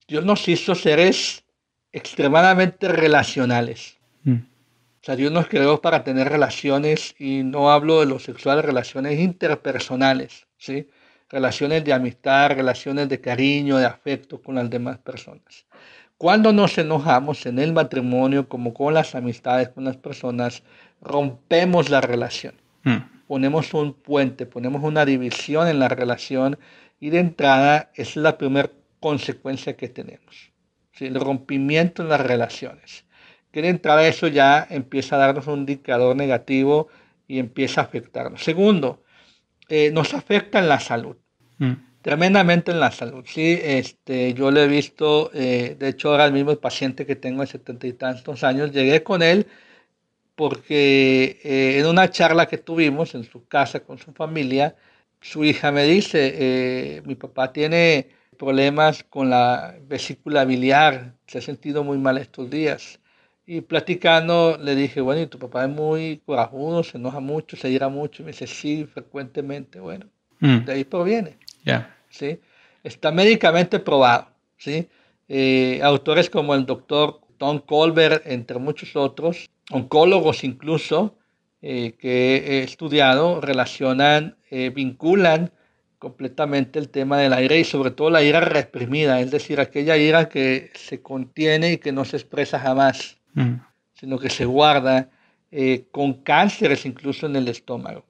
Dios 0.06 0.24
nos 0.24 0.48
hizo 0.48 0.74
seres 0.74 1.44
extremadamente 1.92 2.88
relacionales. 2.88 3.98
Mm. 4.24 4.34
O 4.34 5.04
sea, 5.04 5.16
Dios 5.16 5.32
nos 5.32 5.46
creó 5.46 5.80
para 5.80 6.02
tener 6.04 6.28
relaciones 6.28 7.14
y 7.18 7.42
no 7.44 7.70
hablo 7.70 8.00
de 8.00 8.06
lo 8.06 8.18
sexual, 8.18 8.62
relaciones 8.62 9.18
interpersonales, 9.20 10.46
¿sí? 10.58 10.88
Relaciones 11.30 11.84
de 11.84 11.92
amistad, 11.92 12.50
relaciones 12.50 13.08
de 13.08 13.20
cariño, 13.20 13.76
de 13.76 13.86
afecto 13.86 14.42
con 14.42 14.56
las 14.56 14.68
demás 14.68 14.98
personas. 14.98 15.66
Cuando 16.16 16.52
nos 16.52 16.76
enojamos 16.78 17.46
en 17.46 17.58
el 17.58 17.72
matrimonio, 17.72 18.48
como 18.48 18.74
con 18.74 18.94
las 18.94 19.14
amistades 19.14 19.68
con 19.68 19.84
las 19.84 19.96
personas, 19.96 20.62
rompemos 21.00 21.90
la 21.90 22.00
relación. 22.00 22.54
Mm 22.82 23.17
ponemos 23.28 23.74
un 23.74 23.92
puente, 23.92 24.46
ponemos 24.46 24.82
una 24.82 25.04
división 25.04 25.68
en 25.68 25.78
la 25.78 25.88
relación 25.88 26.58
y 26.98 27.10
de 27.10 27.20
entrada 27.20 27.92
es 27.94 28.16
la 28.16 28.38
primera 28.38 28.70
consecuencia 28.98 29.76
que 29.76 29.88
tenemos. 29.88 30.50
El 30.98 31.14
rompimiento 31.20 32.02
en 32.02 32.08
las 32.08 32.20
relaciones. 32.20 33.04
Que 33.52 33.62
de 33.62 33.68
entrada 33.68 34.08
eso 34.08 34.26
ya 34.26 34.66
empieza 34.68 35.14
a 35.14 35.18
darnos 35.20 35.46
un 35.46 35.60
indicador 35.60 36.16
negativo 36.16 36.88
y 37.28 37.38
empieza 37.38 37.82
a 37.82 37.84
afectarnos. 37.84 38.42
Segundo, 38.42 39.04
eh, 39.68 39.90
nos 39.92 40.14
afecta 40.14 40.58
en 40.58 40.68
la 40.68 40.80
salud. 40.80 41.16
Mm. 41.58 41.72
Tremendamente 42.02 42.72
en 42.72 42.80
la 42.80 42.90
salud. 42.90 43.24
Sí, 43.26 43.58
este, 43.62 44.32
yo 44.32 44.50
lo 44.50 44.60
he 44.60 44.68
visto, 44.68 45.30
eh, 45.34 45.76
de 45.78 45.88
hecho 45.88 46.10
ahora 46.10 46.30
mismo 46.30 46.50
el 46.50 46.58
paciente 46.58 47.04
que 47.04 47.16
tengo 47.16 47.42
de 47.42 47.48
setenta 47.48 47.86
y 47.86 47.92
tantos 47.92 48.42
años, 48.42 48.72
llegué 48.72 49.02
con 49.02 49.22
él 49.22 49.46
porque 50.38 51.40
eh, 51.42 51.80
en 51.80 51.86
una 51.86 52.08
charla 52.12 52.46
que 52.46 52.58
tuvimos 52.58 53.16
en 53.16 53.24
su 53.24 53.48
casa 53.48 53.80
con 53.80 53.98
su 53.98 54.12
familia, 54.12 54.76
su 55.20 55.44
hija 55.44 55.72
me 55.72 55.82
dice, 55.82 56.32
eh, 56.38 57.02
mi 57.04 57.16
papá 57.16 57.52
tiene 57.52 58.10
problemas 58.38 59.02
con 59.02 59.30
la 59.30 59.74
vesícula 59.88 60.44
biliar, 60.44 61.14
se 61.26 61.38
ha 61.38 61.40
sentido 61.40 61.82
muy 61.82 61.98
mal 61.98 62.18
estos 62.18 62.48
días. 62.48 63.00
Y 63.46 63.62
platicando 63.62 64.56
le 64.62 64.76
dije, 64.76 65.00
bueno, 65.00 65.22
y 65.22 65.26
tu 65.26 65.40
papá 65.40 65.64
es 65.64 65.70
muy 65.70 66.22
corajudo, 66.24 66.84
se 66.84 66.98
enoja 66.98 67.18
mucho, 67.18 67.56
se 67.56 67.68
ira 67.70 67.88
mucho. 67.88 68.22
Y 68.22 68.26
me 68.26 68.30
dice, 68.30 68.46
sí, 68.46 68.84
frecuentemente. 68.84 69.80
Bueno, 69.80 70.06
mm. 70.38 70.58
de 70.58 70.72
ahí 70.72 70.84
proviene. 70.84 71.36
Ya. 71.64 71.96
¿sí? 72.10 72.38
Está 72.84 73.10
médicamente 73.10 73.80
probado. 73.80 74.28
¿sí? 74.56 74.88
Eh, 75.26 75.80
autores 75.82 76.30
como 76.30 76.54
el 76.54 76.64
doctor 76.64 77.22
Tom 77.38 77.60
Colbert, 77.60 78.22
entre 78.26 78.58
muchos 78.58 78.96
otros, 78.96 79.48
oncólogos 79.70 80.44
incluso, 80.44 81.16
eh, 81.62 81.96
que 81.98 82.36
he 82.36 82.62
estudiado, 82.62 83.40
relacionan, 83.40 84.36
eh, 84.50 84.70
vinculan 84.70 85.50
completamente 85.98 86.78
el 86.78 86.88
tema 86.88 87.18
del 87.18 87.32
aire 87.32 87.58
y 87.58 87.64
sobre 87.64 87.90
todo 87.90 88.10
la 88.10 88.22
ira 88.22 88.40
reprimida, 88.40 89.20
es 89.20 89.30
decir, 89.30 89.58
aquella 89.60 89.96
ira 89.96 90.28
que 90.28 90.70
se 90.74 91.02
contiene 91.02 91.72
y 91.72 91.78
que 91.78 91.90
no 91.90 92.04
se 92.04 92.16
expresa 92.16 92.60
jamás, 92.60 93.18
mm. 93.34 93.54
sino 93.94 94.18
que 94.18 94.30
se 94.30 94.44
guarda 94.44 95.10
eh, 95.50 95.86
con 95.90 96.22
cánceres 96.22 96.86
incluso 96.86 97.26
en 97.26 97.34
el 97.36 97.48
estómago. 97.48 98.04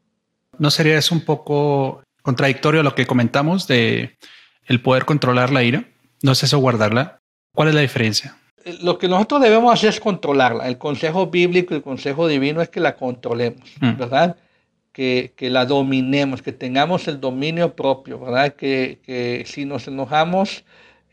¿No 0.58 0.70
sería 0.70 0.98
eso 0.98 1.14
un 1.14 1.24
poco 1.24 2.02
contradictorio 2.22 2.80
a 2.80 2.84
lo 2.84 2.94
que 2.94 3.06
comentamos 3.06 3.66
de 3.66 4.18
el 4.66 4.82
poder 4.82 5.04
controlar 5.06 5.50
la 5.50 5.62
ira? 5.62 5.84
¿No 6.22 6.32
es 6.32 6.42
eso 6.42 6.58
guardarla? 6.58 7.20
¿Cuál 7.54 7.68
es 7.68 7.74
la 7.74 7.80
diferencia? 7.80 8.36
Lo 8.80 8.98
que 8.98 9.08
nosotros 9.08 9.40
debemos 9.40 9.72
hacer 9.72 9.90
es 9.90 10.00
controlarla. 10.00 10.68
El 10.68 10.78
consejo 10.78 11.26
bíblico, 11.28 11.74
el 11.74 11.82
consejo 11.82 12.28
divino 12.28 12.60
es 12.60 12.68
que 12.68 12.80
la 12.80 12.96
controlemos, 12.96 13.70
mm. 13.80 13.96
¿verdad? 13.96 14.36
Que, 14.92 15.32
que, 15.36 15.50
la 15.50 15.64
dominemos, 15.64 16.42
que 16.42 16.52
tengamos 16.52 17.06
el 17.08 17.20
dominio 17.20 17.74
propio, 17.76 18.18
¿verdad? 18.18 18.54
Que, 18.54 19.00
que 19.04 19.44
si 19.46 19.64
nos 19.64 19.86
enojamos, 19.86 20.64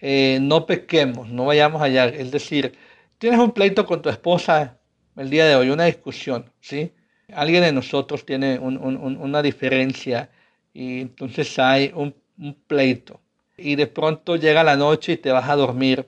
eh, 0.01 0.39
no 0.41 0.65
pequemos, 0.65 1.29
no 1.29 1.45
vayamos 1.45 1.81
allá. 1.81 2.05
Es 2.05 2.31
decir, 2.31 2.73
tienes 3.17 3.39
un 3.39 3.51
pleito 3.51 3.85
con 3.85 4.01
tu 4.01 4.09
esposa 4.09 4.77
el 5.15 5.29
día 5.29 5.45
de 5.45 5.55
hoy, 5.55 5.69
una 5.69 5.85
discusión, 5.85 6.51
¿sí? 6.59 6.91
Alguien 7.33 7.63
de 7.63 7.71
nosotros 7.71 8.25
tiene 8.25 8.59
un, 8.59 8.77
un, 8.77 9.17
una 9.17 9.41
diferencia 9.41 10.29
y 10.73 11.01
entonces 11.01 11.57
hay 11.57 11.91
un, 11.95 12.13
un 12.37 12.53
pleito. 12.67 13.21
Y 13.57 13.75
de 13.75 13.87
pronto 13.87 14.35
llega 14.35 14.63
la 14.63 14.75
noche 14.75 15.13
y 15.13 15.17
te 15.17 15.31
vas 15.31 15.49
a 15.49 15.55
dormir 15.55 16.07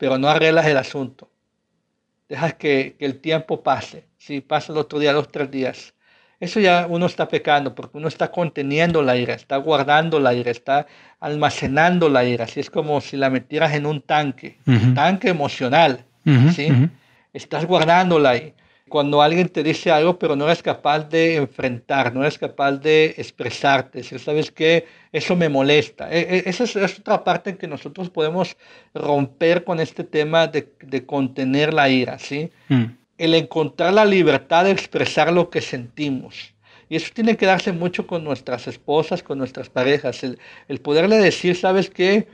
pero 0.00 0.16
no 0.16 0.30
arreglas 0.30 0.66
el 0.66 0.78
asunto. 0.78 1.30
Dejas 2.26 2.54
que, 2.54 2.96
el 3.00 3.20
tiempo 3.20 3.62
pase. 3.62 4.06
Si 4.16 4.40
pasa 4.40 4.72
el 4.72 4.78
otro 4.78 4.98
día, 4.98 5.12
dos, 5.12 5.28
tres 5.28 5.50
días. 5.50 5.92
Eso 6.40 6.58
ya 6.58 6.86
uno 6.88 7.04
está 7.04 7.28
pecando 7.28 7.74
porque 7.74 7.98
uno 7.98 8.08
está 8.08 8.30
conteniendo 8.30 9.02
la 9.02 9.14
ira, 9.14 9.34
está 9.34 9.58
guardando 9.58 10.18
la 10.18 10.32
ira, 10.32 10.50
está 10.50 10.86
almacenando 11.20 12.08
la 12.08 12.24
ira. 12.24 12.44
Así 12.44 12.60
es 12.60 12.70
como 12.70 13.02
si 13.02 13.18
la 13.18 13.28
metieras 13.28 13.74
en 13.74 13.84
un 13.84 14.00
tanque, 14.00 14.56
un 14.66 14.94
tanque 14.94 15.28
emocional. 15.28 16.06
¿sí? 16.56 16.68
Estás 17.34 17.66
guardándola 17.66 18.30
ahí 18.30 18.54
cuando 18.90 19.22
alguien 19.22 19.48
te 19.48 19.62
dice 19.62 19.90
algo, 19.90 20.18
pero 20.18 20.36
no 20.36 20.44
eres 20.44 20.62
capaz 20.62 21.08
de 21.08 21.36
enfrentar, 21.36 22.12
no 22.12 22.20
eres 22.20 22.36
capaz 22.36 22.72
de 22.72 23.14
expresarte, 23.16 24.02
si 24.02 24.18
sabes 24.18 24.50
que 24.50 24.84
eso 25.12 25.34
me 25.36 25.48
molesta. 25.48 26.12
E, 26.12 26.20
e, 26.20 26.42
esa 26.50 26.64
es, 26.64 26.98
otra 26.98 27.24
parte 27.24 27.50
en 27.50 27.56
que 27.56 27.66
nosotros 27.66 28.10
podemos 28.10 28.56
romper 28.92 29.64
con 29.64 29.80
este 29.80 30.04
tema 30.04 30.48
de, 30.48 30.70
de 30.82 31.06
contener 31.06 31.72
la 31.72 31.88
ira, 31.88 32.18
¿sí? 32.18 32.50
Mm. 32.68 32.84
El 33.16 33.34
encontrar 33.34 33.94
la 33.94 34.04
libertad 34.04 34.64
de 34.64 34.72
expresar 34.72 35.32
lo 35.32 35.48
que 35.48 35.60
sentimos. 35.62 36.54
Y 36.90 36.96
eso 36.96 37.10
tiene 37.14 37.36
que 37.36 37.46
darse 37.46 37.72
mucho 37.72 38.06
con 38.06 38.24
nuestras 38.24 38.66
esposas, 38.66 39.22
con 39.22 39.38
nuestras 39.38 39.70
parejas. 39.70 40.24
El, 40.24 40.38
el 40.66 40.80
poderle 40.80 41.18
decir, 41.18 41.54
¿sabes 41.54 41.88
qué? 41.88 42.26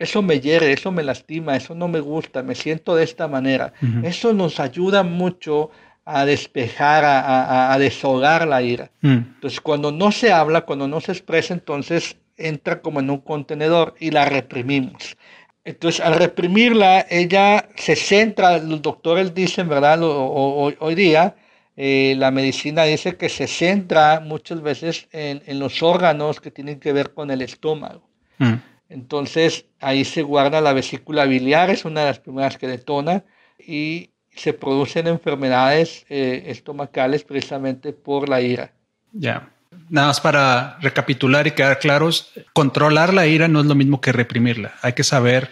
Eso 0.00 0.22
me 0.22 0.40
hiere, 0.40 0.72
eso 0.72 0.90
me 0.90 1.04
lastima, 1.04 1.56
eso 1.56 1.74
no 1.74 1.86
me 1.86 2.00
gusta, 2.00 2.42
me 2.42 2.54
siento 2.54 2.96
de 2.96 3.04
esta 3.04 3.28
manera. 3.28 3.74
Eso 4.02 4.32
nos 4.32 4.58
ayuda 4.58 5.02
mucho 5.02 5.70
a 6.18 6.24
despejar, 6.24 7.04
a, 7.04 7.72
a, 7.72 7.78
deshogar 7.78 8.46
la 8.46 8.62
ira. 8.62 8.90
Mm. 9.00 9.34
Entonces, 9.34 9.60
cuando 9.60 9.92
no 9.92 10.12
se 10.12 10.32
habla, 10.32 10.62
cuando 10.62 10.88
no 10.88 11.00
se 11.00 11.12
expresa, 11.12 11.54
entonces 11.54 12.16
entra 12.36 12.80
como 12.80 13.00
en 13.00 13.10
un 13.10 13.18
contenedor 13.18 13.94
y 14.00 14.10
la 14.10 14.24
reprimimos. 14.24 15.16
Entonces, 15.64 16.00
al 16.00 16.14
reprimirla, 16.14 17.06
ella 17.10 17.68
se 17.76 17.94
centra, 17.94 18.58
los 18.58 18.80
doctores 18.82 19.34
dicen, 19.34 19.68
¿verdad? 19.68 20.00
hoy 20.02 20.94
día, 20.94 21.36
eh, 21.76 22.14
la 22.18 22.30
medicina 22.30 22.84
dice 22.84 23.16
que 23.16 23.28
se 23.28 23.46
centra 23.46 24.20
muchas 24.20 24.62
veces 24.62 25.08
en, 25.12 25.42
en, 25.46 25.58
los 25.58 25.82
órganos 25.82 26.40
que 26.40 26.50
tienen 26.50 26.80
que 26.80 26.92
ver 26.92 27.12
con 27.12 27.30
el 27.30 27.42
estómago. 27.42 28.08
Mm. 28.38 28.54
Entonces, 28.88 29.66
ahí 29.80 30.04
se 30.04 30.22
guarda 30.22 30.60
la 30.60 30.72
vesícula 30.72 31.24
biliar, 31.26 31.70
es 31.70 31.84
una 31.84 32.00
de 32.00 32.06
las 32.06 32.18
primeras 32.18 32.58
que 32.58 32.66
detona, 32.66 33.24
y 33.58 34.09
se 34.34 34.52
producen 34.52 35.06
enfermedades 35.06 36.06
eh, 36.08 36.44
estomacales 36.46 37.24
precisamente 37.24 37.92
por 37.92 38.28
la 38.28 38.40
ira. 38.40 38.72
Ya. 39.12 39.50
Nada 39.88 40.08
más 40.08 40.20
para 40.20 40.78
recapitular 40.80 41.46
y 41.46 41.52
quedar 41.52 41.78
claros, 41.78 42.32
controlar 42.52 43.12
la 43.12 43.26
ira 43.26 43.48
no 43.48 43.60
es 43.60 43.66
lo 43.66 43.74
mismo 43.74 44.00
que 44.00 44.12
reprimirla. 44.12 44.74
Hay 44.82 44.92
que 44.92 45.04
saber 45.04 45.50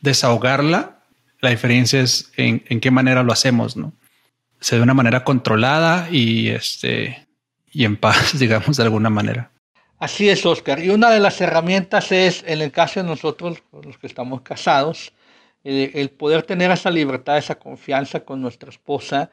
desahogarla. 0.00 0.98
La 1.40 1.50
diferencia 1.50 2.00
es 2.00 2.30
en, 2.36 2.62
en 2.68 2.80
qué 2.80 2.90
manera 2.90 3.22
lo 3.22 3.32
hacemos, 3.32 3.76
¿no? 3.76 3.92
Se 4.60 4.76
de 4.76 4.82
una 4.82 4.94
manera 4.94 5.24
controlada 5.24 6.08
y 6.10 6.48
este 6.48 7.26
y 7.72 7.84
en 7.84 7.96
paz, 7.96 8.38
digamos, 8.38 8.76
de 8.76 8.82
alguna 8.82 9.10
manera. 9.10 9.50
Así 9.98 10.28
es, 10.28 10.44
Oscar. 10.46 10.82
Y 10.82 10.90
una 10.90 11.10
de 11.10 11.20
las 11.20 11.40
herramientas 11.40 12.10
es, 12.10 12.42
en 12.46 12.62
el 12.62 12.72
caso 12.72 13.00
de 13.00 13.06
nosotros, 13.06 13.62
los 13.84 13.98
que 13.98 14.06
estamos 14.06 14.40
casados, 14.40 15.12
eh, 15.64 15.92
el 15.94 16.10
poder 16.10 16.42
tener 16.42 16.70
esa 16.70 16.90
libertad, 16.90 17.38
esa 17.38 17.58
confianza 17.58 18.20
con 18.20 18.40
nuestra 18.40 18.70
esposa, 18.70 19.30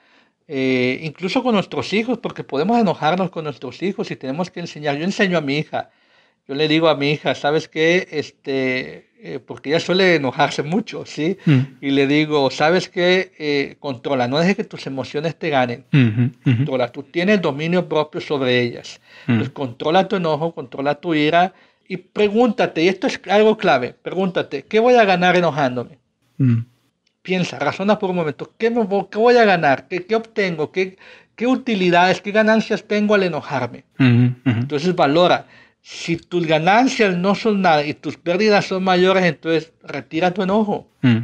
eh, 0.48 1.00
incluso 1.04 1.44
con 1.44 1.56
nuestros 1.56 1.92
hijos, 1.94 2.20
porque 2.20 2.44
podemos 2.44 2.80
enojarnos 2.80 3.30
con 3.30 3.44
nuestros 3.44 3.82
hijos 3.84 4.12
y 4.12 4.16
tenemos 4.16 4.50
que 4.50 4.62
enseñar. 4.62 4.98
Yo 4.98 5.04
enseño 5.04 5.38
a 5.38 5.42
mi 5.42 5.58
hija, 5.58 5.90
yo 6.48 6.56
le 6.56 6.68
digo 6.68 6.88
a 6.88 6.96
mi 6.96 7.12
hija, 7.12 7.36
¿sabes 7.36 7.68
qué? 7.68 8.08
Este, 8.12 9.10
eh, 9.20 9.40
porque 9.46 9.70
ella 9.70 9.80
suele 9.80 10.16
enojarse 10.16 10.64
mucho, 10.64 11.06
¿sí? 11.06 11.38
Mm. 11.46 11.60
Y 11.82 11.92
le 11.92 12.08
digo, 12.08 12.50
¿sabes 12.50 12.88
qué? 12.88 13.34
Eh, 13.38 13.76
controla, 13.80 14.28
no 14.28 14.40
dejes 14.40 14.56
que 14.56 14.64
tus 14.64 14.88
emociones 14.88 15.38
te 15.38 15.50
ganen. 15.50 15.86
Controla, 16.44 16.92
tú 16.92 17.04
tienes 17.04 17.42
dominio 17.42 17.90
propio 17.90 18.22
sobre 18.22 18.62
ellas. 18.62 19.02
Mm. 19.26 19.38
Pues 19.38 19.50
controla 19.50 20.08
tu 20.08 20.16
enojo, 20.16 20.54
controla 20.54 20.96
tu 20.96 21.14
ira 21.14 21.54
y 21.88 21.98
pregúntate, 21.98 22.84
y 22.84 22.88
esto 22.90 23.08
es 23.08 23.20
algo 23.30 23.58
clave, 23.58 23.94
pregúntate, 24.02 24.64
¿qué 24.64 24.80
voy 24.80 24.96
a 24.96 25.06
ganar 25.06 25.36
enojándome? 25.36 25.98
Mm. 26.38 26.60
Piensa, 27.22 27.60
razona 27.60 28.00
por 28.00 28.10
un 28.10 28.16
momento, 28.16 28.54
¿qué, 28.58 28.70
me, 28.70 28.88
qué 29.12 29.18
voy 29.18 29.36
a 29.36 29.44
ganar? 29.44 29.88
¿Qué, 29.88 30.06
qué 30.06 30.16
obtengo? 30.16 30.72
¿Qué, 30.72 30.98
¿Qué 31.36 31.46
utilidades, 31.46 32.22
qué 32.22 32.32
ganancias 32.32 32.84
tengo 32.84 33.16
al 33.16 33.24
enojarme? 33.24 33.84
Entonces 34.00 34.96
valora 34.96 35.46
si 35.90 36.18
tus 36.18 36.46
ganancias 36.46 37.16
no 37.16 37.34
son 37.34 37.62
nada 37.62 37.86
y 37.86 37.94
tus 37.94 38.18
pérdidas 38.18 38.66
son 38.66 38.84
mayores, 38.84 39.24
entonces 39.24 39.72
retira 39.82 40.34
tu 40.34 40.44
enojo 40.44 40.90
mm. 41.02 41.20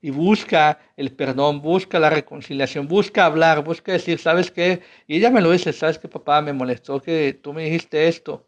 y 0.00 0.10
busca 0.10 0.78
el 0.96 1.10
perdón, 1.10 1.60
busca 1.60 1.98
la 1.98 2.08
reconciliación, 2.08 2.86
busca 2.86 3.24
hablar, 3.24 3.64
busca 3.64 3.90
decir, 3.90 4.20
¿sabes 4.20 4.52
qué? 4.52 4.80
Y 5.08 5.16
ella 5.16 5.32
me 5.32 5.40
lo 5.40 5.50
dice, 5.50 5.72
¿sabes 5.72 5.98
qué, 5.98 6.06
papá? 6.06 6.40
Me 6.40 6.52
molestó 6.52 7.02
que 7.02 7.36
tú 7.42 7.52
me 7.52 7.64
dijiste 7.64 8.06
esto, 8.06 8.45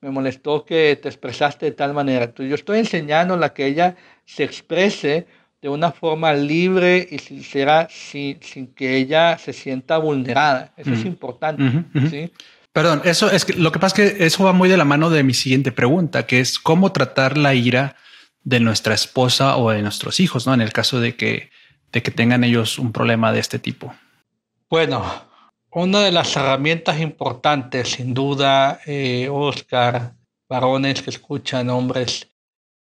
me 0.00 0.10
molestó 0.10 0.64
que 0.64 0.98
te 1.00 1.08
expresaste 1.08 1.66
de 1.66 1.72
tal 1.72 1.92
manera. 1.94 2.32
Yo 2.36 2.54
estoy 2.54 2.78
enseñándola 2.78 3.46
a 3.46 3.54
que 3.54 3.66
ella 3.66 3.96
se 4.24 4.44
exprese 4.44 5.26
de 5.60 5.68
una 5.68 5.90
forma 5.90 6.32
libre 6.32 7.06
y 7.10 7.18
sincera 7.18 7.88
sin, 7.90 8.40
sin 8.42 8.68
que 8.68 8.96
ella 8.96 9.38
se 9.38 9.52
sienta 9.52 9.98
vulnerada. 9.98 10.72
Eso 10.76 10.92
es 10.92 11.04
mm. 11.04 11.08
importante. 11.08 11.62
¿sí? 12.08 12.30
Perdón, 12.72 13.02
eso 13.04 13.30
es 13.30 13.44
que 13.44 13.54
lo 13.54 13.72
que 13.72 13.80
pasa 13.80 14.02
es 14.02 14.14
que 14.14 14.24
eso 14.26 14.44
va 14.44 14.52
muy 14.52 14.68
de 14.68 14.76
la 14.76 14.84
mano 14.84 15.10
de 15.10 15.24
mi 15.24 15.34
siguiente 15.34 15.72
pregunta, 15.72 16.26
que 16.26 16.38
es 16.38 16.58
cómo 16.60 16.92
tratar 16.92 17.36
la 17.36 17.54
ira 17.54 17.96
de 18.44 18.60
nuestra 18.60 18.94
esposa 18.94 19.56
o 19.56 19.70
de 19.70 19.82
nuestros 19.82 20.20
hijos, 20.20 20.46
¿no? 20.46 20.54
En 20.54 20.60
el 20.60 20.72
caso 20.72 21.00
de 21.00 21.16
que, 21.16 21.50
de 21.90 22.02
que 22.02 22.12
tengan 22.12 22.44
ellos 22.44 22.78
un 22.78 22.92
problema 22.92 23.32
de 23.32 23.40
este 23.40 23.58
tipo. 23.58 23.94
Bueno, 24.70 25.27
una 25.70 26.00
de 26.00 26.12
las 26.12 26.34
herramientas 26.36 27.00
importantes, 27.00 27.90
sin 27.92 28.14
duda, 28.14 28.80
eh, 28.86 29.28
Oscar, 29.30 30.14
varones 30.48 31.02
que 31.02 31.10
escuchan, 31.10 31.70
hombres, 31.70 32.30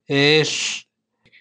es 0.08 0.88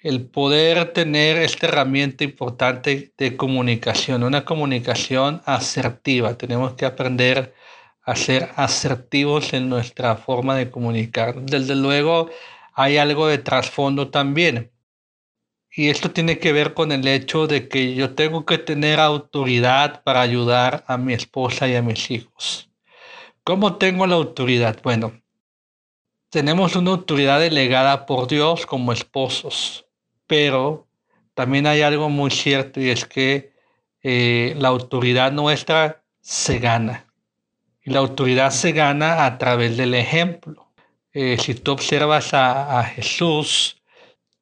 el 0.03 0.27
poder 0.27 0.93
tener 0.93 1.37
esta 1.37 1.69
herramienta 1.69 2.25
importante 2.25 3.15
de 3.17 3.37
comunicación, 3.37 4.25
una 4.25 4.45
comunicación 4.45 5.43
asertiva. 5.47 6.37
Tenemos 6.37 6.75
que 6.75 6.87
aprender 6.87 7.55
a 8.03 8.17
ser 8.17 8.51
asertivos 8.57 9.53
en 9.53 9.69
nuestra 9.69 10.17
forma 10.17 10.57
de 10.57 10.71
comunicar. 10.71 11.41
Desde 11.43 11.77
luego 11.77 12.31
hay 12.75 12.97
algo 12.97 13.29
de 13.29 13.39
trasfondo 13.39 14.11
también. 14.11 14.72
Y 15.75 15.89
esto 15.89 16.11
tiene 16.11 16.39
que 16.39 16.53
ver 16.53 16.75
con 16.75 16.93
el 16.93 17.07
hecho 17.09 17.47
de 17.47 17.69
que 17.69 17.95
yo 17.95 18.15
tengo 18.15 18.45
que 18.45 18.59
tener 18.59 19.01
autoridad 19.01 20.03
para 20.03 20.21
ayudar 20.21 20.85
a 20.87 20.99
mi 20.99 21.15
esposa 21.15 21.67
y 21.69 21.75
a 21.75 21.83
mis 21.83 22.11
hijos. 22.11 22.69
¿Cómo 23.43 23.77
tengo 23.77 24.07
la 24.07 24.17
autoridad? 24.17 24.79
Bueno, 24.83 25.21
tenemos 26.31 26.77
una 26.77 26.91
autoridad 26.93 27.41
delegada 27.41 28.07
por 28.07 28.29
Dios 28.29 28.67
como 28.67 28.93
esposos, 28.93 29.87
pero 30.27 30.87
también 31.35 31.67
hay 31.67 31.83
algo 31.83 32.09
muy 32.09 32.31
cierto 32.31 32.81
y 32.81 32.91
es 32.91 33.05
que 33.05 33.53
eh, 34.03 34.55
la 34.59 34.69
autoridad 34.69 35.33
nuestra 35.33 36.03
se 36.21 36.59
gana. 36.59 37.07
Y 37.85 37.91
la 37.91 37.99
autoridad 37.99 38.51
se 38.51 38.73
gana 38.73 39.25
a 39.27 39.39
través 39.39 39.77
del 39.77 39.95
ejemplo. 39.95 40.69
Eh, 41.13 41.37
si 41.39 41.55
tú 41.55 41.73
observas 41.73 42.33
a, 42.33 42.83
Jesús, 42.85 43.82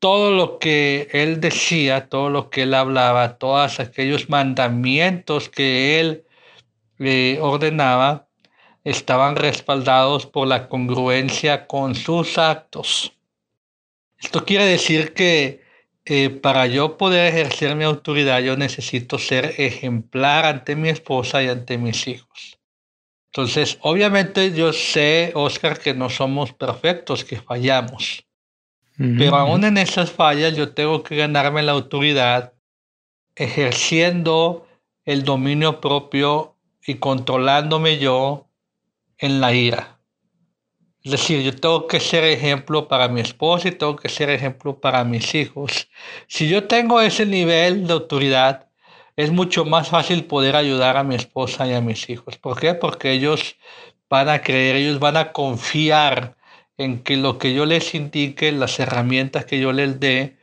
todo 0.01 0.33
lo 0.33 0.59
que 0.59 1.09
él 1.13 1.41
decía, 1.41 2.09
todo 2.09 2.31
lo 2.31 2.51
que 2.51 2.63
él 2.63 2.75
hablaba, 2.75 3.39
todos 3.39 3.81
aquellos 3.81 4.29
mandamientos 4.31 5.49
que 5.49 6.01
él 6.01 6.25
eh, 6.99 7.39
ordenaba, 7.41 8.27
estaban 8.83 9.37
respaldados 9.37 10.27
por 10.27 10.49
la 10.49 10.69
congruencia 10.69 11.67
con 11.67 11.95
sus 11.95 12.39
actos. 12.39 13.13
Esto 14.19 14.45
quiere 14.45 14.65
decir 14.65 15.13
que 15.13 15.63
eh, 16.07 16.31
para 16.31 16.67
yo 16.67 16.97
poder 16.97 17.35
ejercer 17.35 17.77
mi 17.77 17.85
autoridad, 17.85 18.41
yo 18.41 18.57
necesito 18.57 19.19
ser 19.19 19.55
ejemplar 19.59 20.47
ante 20.47 20.77
mi 20.77 20.89
esposa 20.89 21.43
y 21.43 21.49
ante 21.49 21.77
mis 21.77 22.09
hijos. 22.09 22.59
Entonces, 23.33 23.79
obviamente 23.83 24.53
yo 24.53 24.73
sé, 24.73 25.33
Oscar, 25.35 25.79
que 25.79 25.93
no 25.93 26.09
somos 26.09 26.55
perfectos, 26.55 27.23
que 27.23 27.37
fallamos. 27.37 28.25
Pero 29.17 29.37
aún 29.37 29.65
en 29.65 29.79
esas 29.79 30.11
fallas 30.11 30.55
yo 30.55 30.75
tengo 30.75 31.03
que 31.03 31.17
ganarme 31.17 31.63
la 31.63 31.73
autoridad 31.73 32.53
ejerciendo 33.35 34.67
el 35.07 35.25
dominio 35.25 35.81
propio 35.81 36.55
y 36.87 36.97
controlándome 36.97 37.99
yo 37.99 38.51
en 39.17 39.41
la 39.41 39.55
ira. 39.55 39.99
Es 41.03 41.13
decir, 41.13 41.43
yo 41.43 41.57
tengo 41.57 41.87
que 41.87 41.99
ser 41.99 42.25
ejemplo 42.25 42.89
para 42.89 43.09
mi 43.09 43.23
esposa 43.23 43.69
y 43.69 43.73
tengo 43.73 43.97
que 43.97 44.11
ser 44.11 44.29
ejemplo 44.29 44.79
para 44.79 45.03
mis 45.05 45.35
hijos. 45.35 45.89
Si 46.27 46.47
yo 46.47 46.65
tengo 46.65 47.01
ese 47.01 47.25
nivel 47.25 47.87
de 47.87 47.95
autoridad, 47.95 48.69
es 49.17 49.33
mucho 49.33 49.65
más 49.65 49.89
fácil 49.89 50.27
poder 50.27 50.57
ayudar 50.57 50.99
a 50.99 51.05
mi 51.05 51.15
esposa 51.15 51.67
y 51.67 51.73
a 51.73 51.81
mis 51.81 52.11
hijos. 52.11 52.37
¿Por 52.37 52.61
qué? 52.61 52.75
Porque 52.75 53.13
ellos 53.13 53.57
van 54.11 54.29
a 54.29 54.43
creer, 54.43 54.77
ellos 54.77 54.99
van 54.99 55.17
a 55.17 55.33
confiar 55.33 56.37
en 56.81 57.03
que 57.03 57.17
lo 57.17 57.39
que 57.39 57.53
yo 57.53 57.67
les 57.67 57.95
indique, 57.95 58.51
las 58.53 58.81
herramientas 58.81 59.45
que 59.45 59.61
yo 59.61 59.73
les 59.73 60.01
dé, 60.01 60.39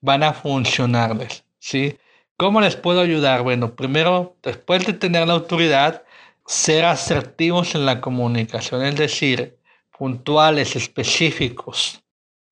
van 0.00 0.22
a 0.22 0.32
funcionarles. 0.32 1.44
¿sí? 1.58 1.98
¿Cómo 2.36 2.60
les 2.60 2.76
puedo 2.76 3.00
ayudar? 3.00 3.42
Bueno, 3.42 3.74
primero, 3.74 4.36
después 4.42 4.86
de 4.86 4.92
tener 4.92 5.26
la 5.26 5.34
autoridad, 5.34 6.04
ser 6.46 6.84
asertivos 6.84 7.74
en 7.74 7.86
la 7.86 8.00
comunicación, 8.00 8.84
es 8.84 8.96
decir, 8.96 9.58
puntuales, 9.98 10.76
específicos, 10.76 12.00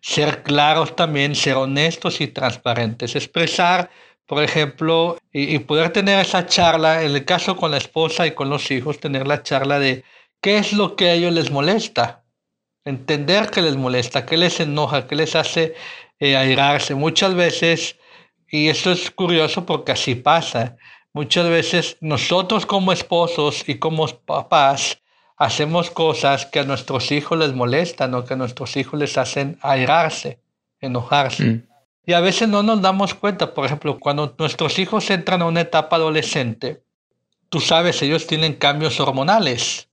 ser 0.00 0.42
claros 0.42 0.96
también, 0.96 1.34
ser 1.34 1.54
honestos 1.56 2.20
y 2.20 2.26
transparentes, 2.28 3.14
expresar 3.16 3.88
por 4.28 4.42
ejemplo, 4.42 5.16
y, 5.32 5.58
poder 5.60 5.90
tener 5.90 6.20
esa 6.20 6.44
charla, 6.44 7.02
en 7.02 7.12
el 7.12 7.24
caso 7.24 7.56
con 7.56 7.70
la 7.70 7.78
esposa 7.78 8.26
y 8.26 8.32
con 8.32 8.50
los 8.50 8.70
hijos, 8.70 9.00
tener 9.00 9.26
la 9.26 9.42
charla 9.42 9.78
de 9.78 10.04
qué 10.42 10.58
es 10.58 10.74
lo 10.74 10.96
que 10.96 11.08
a 11.08 11.14
ellos 11.14 11.32
les 11.32 11.50
molesta, 11.50 12.24
entender 12.84 13.50
qué 13.50 13.62
les 13.62 13.76
molesta, 13.76 14.24
qué 14.26 14.36
les 14.36 14.60
enoja, 14.60 15.06
qué 15.06 15.16
les 15.16 15.34
hace 15.36 15.74
eh, 16.18 16.36
airarse. 16.36 16.94
Muchas 16.94 17.34
veces, 17.34 17.96
y 18.50 18.68
esto 18.68 18.92
es 18.92 19.10
curioso 19.10 19.66
porque 19.66 19.92
así 19.92 20.14
pasa, 20.14 20.76
muchas 21.12 21.48
veces 21.48 21.96
nosotros 22.00 22.66
como 22.66 22.92
esposos 22.92 23.68
y 23.68 23.78
como 23.78 24.06
papás 24.06 25.00
hacemos 25.36 25.90
cosas 25.90 26.46
que 26.46 26.60
a 26.60 26.64
nuestros 26.64 27.12
hijos 27.12 27.38
les 27.38 27.54
molestan 27.54 28.14
o 28.14 28.24
que 28.24 28.34
a 28.34 28.36
nuestros 28.36 28.76
hijos 28.76 28.98
les 28.98 29.16
hacen 29.18 29.58
airarse, 29.62 30.40
enojarse. 30.80 31.44
Mm. 31.44 31.68
Y 32.06 32.12
a 32.14 32.20
veces 32.20 32.48
no 32.48 32.62
nos 32.62 32.80
damos 32.80 33.14
cuenta, 33.14 33.52
por 33.52 33.66
ejemplo, 33.66 33.98
cuando 34.00 34.34
nuestros 34.38 34.78
hijos 34.78 35.10
entran 35.10 35.42
a 35.42 35.46
una 35.46 35.60
etapa 35.60 35.96
adolescente, 35.96 36.82
tú 37.50 37.60
sabes, 37.60 38.00
ellos 38.02 38.26
tienen 38.26 38.54
cambios 38.54 38.98
hormonales 38.98 39.87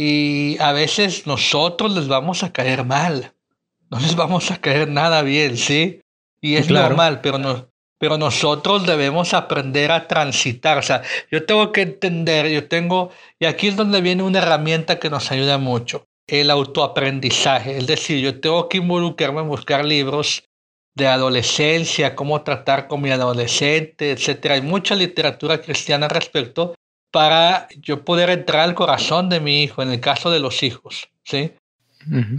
y 0.00 0.56
a 0.60 0.70
veces 0.70 1.26
nosotros 1.26 1.92
les 1.92 2.06
vamos 2.06 2.44
a 2.44 2.52
caer 2.52 2.84
mal, 2.84 3.34
no 3.90 3.98
les 3.98 4.14
vamos 4.14 4.52
a 4.52 4.60
caer 4.60 4.88
nada 4.88 5.22
bien, 5.22 5.56
¿sí? 5.56 6.00
Y 6.40 6.54
es 6.54 6.70
normal, 6.70 7.20
pero, 7.20 7.38
no, 7.38 7.68
pero 7.98 8.16
nosotros 8.16 8.86
debemos 8.86 9.34
aprender 9.34 9.90
a 9.90 10.06
transitar. 10.06 10.78
O 10.78 10.82
sea, 10.82 11.02
yo 11.32 11.44
tengo 11.44 11.72
que 11.72 11.82
entender, 11.82 12.48
yo 12.48 12.68
tengo, 12.68 13.10
y 13.40 13.46
aquí 13.46 13.66
es 13.66 13.74
donde 13.74 14.00
viene 14.00 14.22
una 14.22 14.38
herramienta 14.38 15.00
que 15.00 15.10
nos 15.10 15.32
ayuda 15.32 15.58
mucho, 15.58 16.06
el 16.28 16.52
autoaprendizaje. 16.52 17.76
Es 17.76 17.88
decir, 17.88 18.20
yo 18.20 18.40
tengo 18.40 18.68
que 18.68 18.76
involucrarme 18.76 19.40
en 19.40 19.48
buscar 19.48 19.84
libros 19.84 20.44
de 20.94 21.08
adolescencia, 21.08 22.14
cómo 22.14 22.42
tratar 22.42 22.86
con 22.86 23.02
mi 23.02 23.10
adolescente, 23.10 24.12
etcétera. 24.12 24.54
Hay 24.54 24.62
mucha 24.62 24.94
literatura 24.94 25.60
cristiana 25.60 26.06
al 26.06 26.10
respecto 26.10 26.76
para 27.10 27.68
yo 27.80 28.04
poder 28.04 28.30
entrar 28.30 28.62
al 28.62 28.74
corazón 28.74 29.28
de 29.28 29.40
mi 29.40 29.62
hijo, 29.62 29.82
en 29.82 29.90
el 29.90 30.00
caso 30.00 30.30
de 30.30 30.40
los 30.40 30.62
hijos, 30.62 31.08
¿sí? 31.24 31.52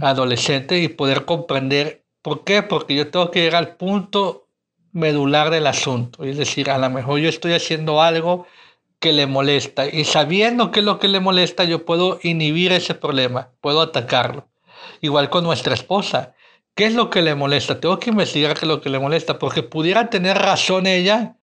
Adolescente 0.00 0.78
y 0.78 0.88
poder 0.88 1.24
comprender 1.24 2.04
por 2.22 2.44
qué, 2.44 2.62
porque 2.62 2.94
yo 2.94 3.10
tengo 3.10 3.30
que 3.30 3.40
llegar 3.40 3.64
al 3.64 3.76
punto 3.76 4.46
medular 4.92 5.50
del 5.50 5.66
asunto. 5.66 6.24
Es 6.24 6.36
decir, 6.36 6.70
a 6.70 6.78
lo 6.78 6.90
mejor 6.90 7.20
yo 7.20 7.28
estoy 7.28 7.52
haciendo 7.52 8.02
algo 8.02 8.46
que 8.98 9.12
le 9.12 9.26
molesta 9.26 9.86
y 9.86 10.04
sabiendo 10.04 10.70
qué 10.70 10.80
es 10.80 10.86
lo 10.86 10.98
que 10.98 11.08
le 11.08 11.20
molesta, 11.20 11.64
yo 11.64 11.84
puedo 11.84 12.18
inhibir 12.22 12.72
ese 12.72 12.94
problema, 12.94 13.50
puedo 13.60 13.80
atacarlo. 13.80 14.48
Igual 15.00 15.30
con 15.30 15.44
nuestra 15.44 15.74
esposa. 15.74 16.34
¿Qué 16.74 16.86
es 16.86 16.94
lo 16.94 17.10
que 17.10 17.22
le 17.22 17.34
molesta? 17.34 17.80
Tengo 17.80 17.98
que 17.98 18.10
investigar 18.10 18.54
qué 18.54 18.64
es 18.64 18.68
lo 18.68 18.80
que 18.80 18.90
le 18.90 18.98
molesta, 18.98 19.38
porque 19.38 19.62
pudiera 19.62 20.10
tener 20.10 20.38
razón 20.38 20.86
ella 20.86 21.36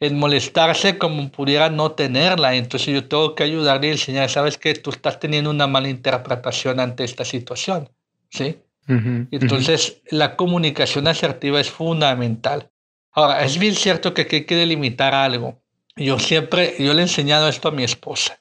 en 0.00 0.18
molestarse 0.18 0.96
como 0.96 1.30
pudiera 1.30 1.68
no 1.68 1.92
tenerla. 1.92 2.54
Entonces 2.56 2.94
yo 2.94 3.06
tengo 3.06 3.34
que 3.34 3.44
ayudarle 3.44 3.88
y 3.88 3.90
enseñar, 3.92 4.30
sabes 4.30 4.56
que 4.56 4.74
tú 4.74 4.90
estás 4.90 5.20
teniendo 5.20 5.50
una 5.50 5.66
mala 5.66 5.88
interpretación 5.88 6.80
ante 6.80 7.04
esta 7.04 7.24
situación. 7.24 7.88
¿Sí? 8.30 8.58
Entonces 8.88 10.02
la 10.10 10.34
comunicación 10.34 11.06
asertiva 11.06 11.60
es 11.60 11.70
fundamental. 11.70 12.70
Ahora, 13.12 13.44
es 13.44 13.58
bien 13.58 13.74
cierto 13.74 14.14
que 14.14 14.26
hay 14.30 14.44
que 14.44 14.56
delimitar 14.56 15.14
algo. 15.14 15.60
Yo 15.94 16.18
siempre, 16.18 16.74
yo 16.78 16.92
le 16.94 17.00
he 17.00 17.02
enseñado 17.02 17.48
esto 17.48 17.68
a 17.68 17.72
mi 17.72 17.84
esposa. 17.84 18.38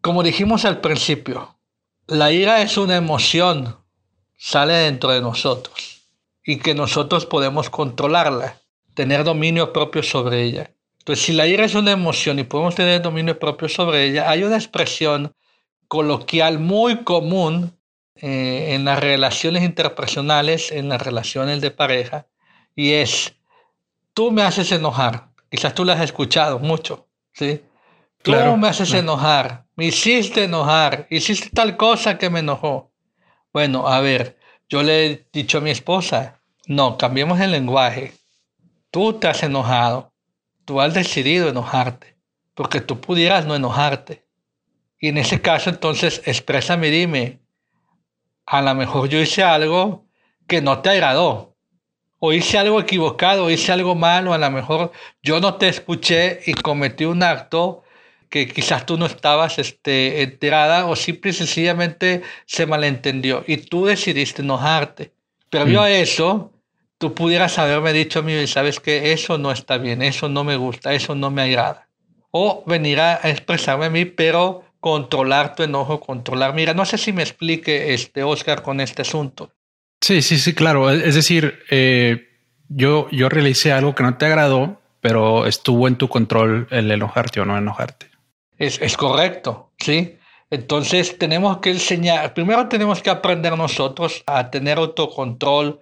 Como 0.00 0.22
dijimos 0.22 0.64
al 0.64 0.80
principio, 0.80 1.56
la 2.06 2.30
ira 2.30 2.62
es 2.62 2.76
una 2.76 2.96
emoción, 2.96 3.76
sale 4.36 4.74
dentro 4.74 5.10
de 5.10 5.20
nosotros 5.20 6.02
y 6.44 6.58
que 6.58 6.74
nosotros 6.74 7.26
podemos 7.26 7.70
controlarla, 7.70 8.60
tener 8.94 9.24
dominio 9.24 9.72
propio 9.72 10.02
sobre 10.02 10.42
ella. 10.42 10.70
Entonces, 11.00 11.24
si 11.24 11.32
la 11.32 11.46
ira 11.46 11.64
es 11.64 11.74
una 11.74 11.92
emoción 11.92 12.38
y 12.38 12.44
podemos 12.44 12.74
tener 12.74 13.00
dominio 13.00 13.38
propio 13.38 13.68
sobre 13.68 14.04
ella, 14.04 14.30
hay 14.30 14.42
una 14.42 14.56
expresión 14.56 15.34
coloquial 15.88 16.58
muy 16.58 17.04
común 17.04 17.76
eh, 18.16 18.74
en 18.74 18.84
las 18.84 19.00
relaciones 19.00 19.64
interpersonales, 19.64 20.70
en 20.70 20.90
las 20.90 21.00
relaciones 21.00 21.62
de 21.62 21.70
pareja, 21.70 22.26
y 22.76 22.92
es, 22.92 23.34
tú 24.12 24.30
me 24.30 24.42
haces 24.42 24.70
enojar. 24.72 25.30
Quizás 25.50 25.74
tú 25.74 25.84
la 25.84 25.94
has 25.94 26.02
escuchado 26.02 26.58
mucho, 26.58 27.08
¿sí? 27.32 27.62
Tú 28.22 28.32
me 28.58 28.68
haces 28.68 28.92
enojar, 28.92 29.64
me 29.76 29.86
hiciste 29.86 30.44
enojar, 30.44 31.06
hiciste 31.08 31.48
tal 31.50 31.78
cosa 31.78 32.18
que 32.18 32.28
me 32.28 32.40
enojó. 32.40 32.92
Bueno, 33.50 33.88
a 33.88 34.00
ver, 34.00 34.38
yo 34.68 34.82
le 34.82 35.06
he 35.06 35.26
dicho 35.32 35.58
a 35.58 35.60
mi 35.62 35.70
esposa, 35.70 36.40
no, 36.66 36.98
cambiemos 36.98 37.40
el 37.40 37.52
lenguaje. 37.52 38.12
Tú 38.90 39.14
te 39.14 39.28
has 39.28 39.42
enojado, 39.42 40.09
tú 40.70 40.80
has 40.80 40.94
decidido 40.94 41.48
enojarte, 41.48 42.14
porque 42.54 42.80
tú 42.80 43.00
pudieras 43.00 43.44
no 43.44 43.56
enojarte. 43.56 44.22
Y 45.00 45.08
en 45.08 45.18
ese 45.18 45.40
caso, 45.40 45.68
entonces, 45.68 46.22
exprésame 46.26 46.86
y 46.86 46.90
dime, 46.92 47.40
a 48.46 48.62
lo 48.62 48.72
mejor 48.76 49.08
yo 49.08 49.18
hice 49.20 49.42
algo 49.42 50.04
que 50.46 50.62
no 50.62 50.78
te 50.78 50.90
agradó, 50.90 51.56
o 52.20 52.32
hice 52.32 52.56
algo 52.56 52.78
equivocado, 52.78 53.46
o 53.46 53.50
hice 53.50 53.72
algo 53.72 53.96
malo, 53.96 54.32
a 54.32 54.38
lo 54.38 54.48
mejor 54.52 54.92
yo 55.24 55.40
no 55.40 55.56
te 55.56 55.68
escuché 55.68 56.38
y 56.46 56.54
cometí 56.54 57.04
un 57.04 57.24
acto 57.24 57.82
que 58.28 58.46
quizás 58.46 58.86
tú 58.86 58.96
no 58.96 59.06
estabas 59.06 59.58
este, 59.58 60.22
enterada 60.22 60.86
o 60.86 60.94
simple 60.94 61.32
y 61.32 61.34
sencillamente 61.34 62.22
se 62.46 62.64
malentendió 62.64 63.42
y 63.44 63.56
tú 63.56 63.86
decidiste 63.86 64.42
enojarte. 64.42 65.10
Pero 65.50 65.66
mm. 65.66 65.78
a 65.78 65.90
eso, 65.90 66.52
tú 67.00 67.14
pudieras 67.14 67.58
haberme 67.58 67.94
dicho 67.94 68.18
a 68.18 68.22
mí, 68.22 68.46
sabes 68.46 68.78
que 68.78 69.12
eso 69.12 69.38
no 69.38 69.50
está 69.50 69.78
bien, 69.78 70.02
eso 70.02 70.28
no 70.28 70.44
me 70.44 70.56
gusta, 70.56 70.92
eso 70.92 71.14
no 71.14 71.30
me 71.30 71.40
agrada. 71.40 71.88
O 72.30 72.62
venir 72.66 73.00
a 73.00 73.14
expresarme 73.24 73.86
a 73.86 73.90
mí, 73.90 74.04
pero 74.04 74.64
controlar 74.80 75.54
tu 75.54 75.62
enojo, 75.62 75.98
controlar. 75.98 76.52
Mira, 76.52 76.74
no 76.74 76.84
sé 76.84 76.98
si 76.98 77.14
me 77.14 77.22
explique 77.22 77.94
este 77.94 78.22
Oscar 78.22 78.62
con 78.62 78.80
este 78.80 79.00
asunto. 79.00 79.50
Sí, 80.02 80.20
sí, 80.20 80.38
sí, 80.38 80.54
claro. 80.54 80.90
Es 80.90 81.14
decir, 81.14 81.60
eh, 81.70 82.28
yo, 82.68 83.08
yo 83.10 83.30
realicé 83.30 83.72
algo 83.72 83.94
que 83.94 84.02
no 84.02 84.18
te 84.18 84.26
agradó, 84.26 84.78
pero 85.00 85.46
estuvo 85.46 85.88
en 85.88 85.96
tu 85.96 86.08
control 86.08 86.68
el 86.70 86.90
enojarte 86.90 87.40
o 87.40 87.46
no 87.46 87.56
enojarte. 87.56 88.10
Es, 88.58 88.94
correcto, 88.98 89.70
¿sí? 89.78 90.18
Entonces 90.50 91.16
tenemos 91.16 91.58
que 91.58 91.70
enseñar, 91.70 92.34
primero 92.34 92.68
tenemos 92.68 93.00
que 93.00 93.08
aprender 93.08 93.56
nosotros 93.56 94.22
a 94.26 94.50
tener 94.50 94.76
autocontrol 94.76 95.80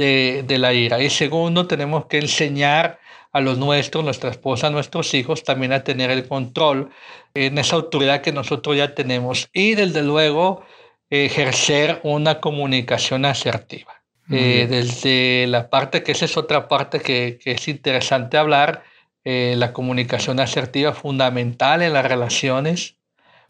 de, 0.00 0.44
de, 0.46 0.58
la 0.58 0.72
ira 0.72 1.00
y 1.02 1.10
segundo 1.10 1.66
tenemos 1.66 2.06
que 2.06 2.18
enseñar 2.18 2.98
a 3.32 3.40
los 3.40 3.58
nuestros, 3.58 4.04
nuestra 4.04 4.30
esposa, 4.30 4.70
nuestros 4.70 5.14
hijos 5.14 5.44
también 5.44 5.72
a 5.72 5.84
tener 5.84 6.10
el 6.10 6.26
control 6.26 6.90
en 7.34 7.58
esa 7.58 7.76
autoridad 7.76 8.22
que 8.22 8.32
nosotros 8.32 8.76
ya 8.76 8.94
tenemos 8.94 9.48
y 9.52 9.74
desde 9.74 10.02
luego 10.02 10.64
ejercer 11.10 12.00
una 12.02 12.40
comunicación 12.40 13.24
asertiva. 13.24 14.02
Eh, 14.32 14.68
desde 14.70 15.48
la 15.48 15.70
parte 15.70 16.04
que 16.04 16.12
esa 16.12 16.24
es 16.24 16.36
otra 16.36 16.68
parte 16.68 17.00
que, 17.00 17.40
que 17.42 17.50
es 17.52 17.66
interesante 17.66 18.38
hablar, 18.38 18.84
eh, 19.24 19.54
la 19.58 19.72
comunicación 19.72 20.40
asertiva 20.40 20.94
fundamental 20.94 21.82
en 21.82 21.92
las 21.92 22.06
relaciones. 22.06 22.96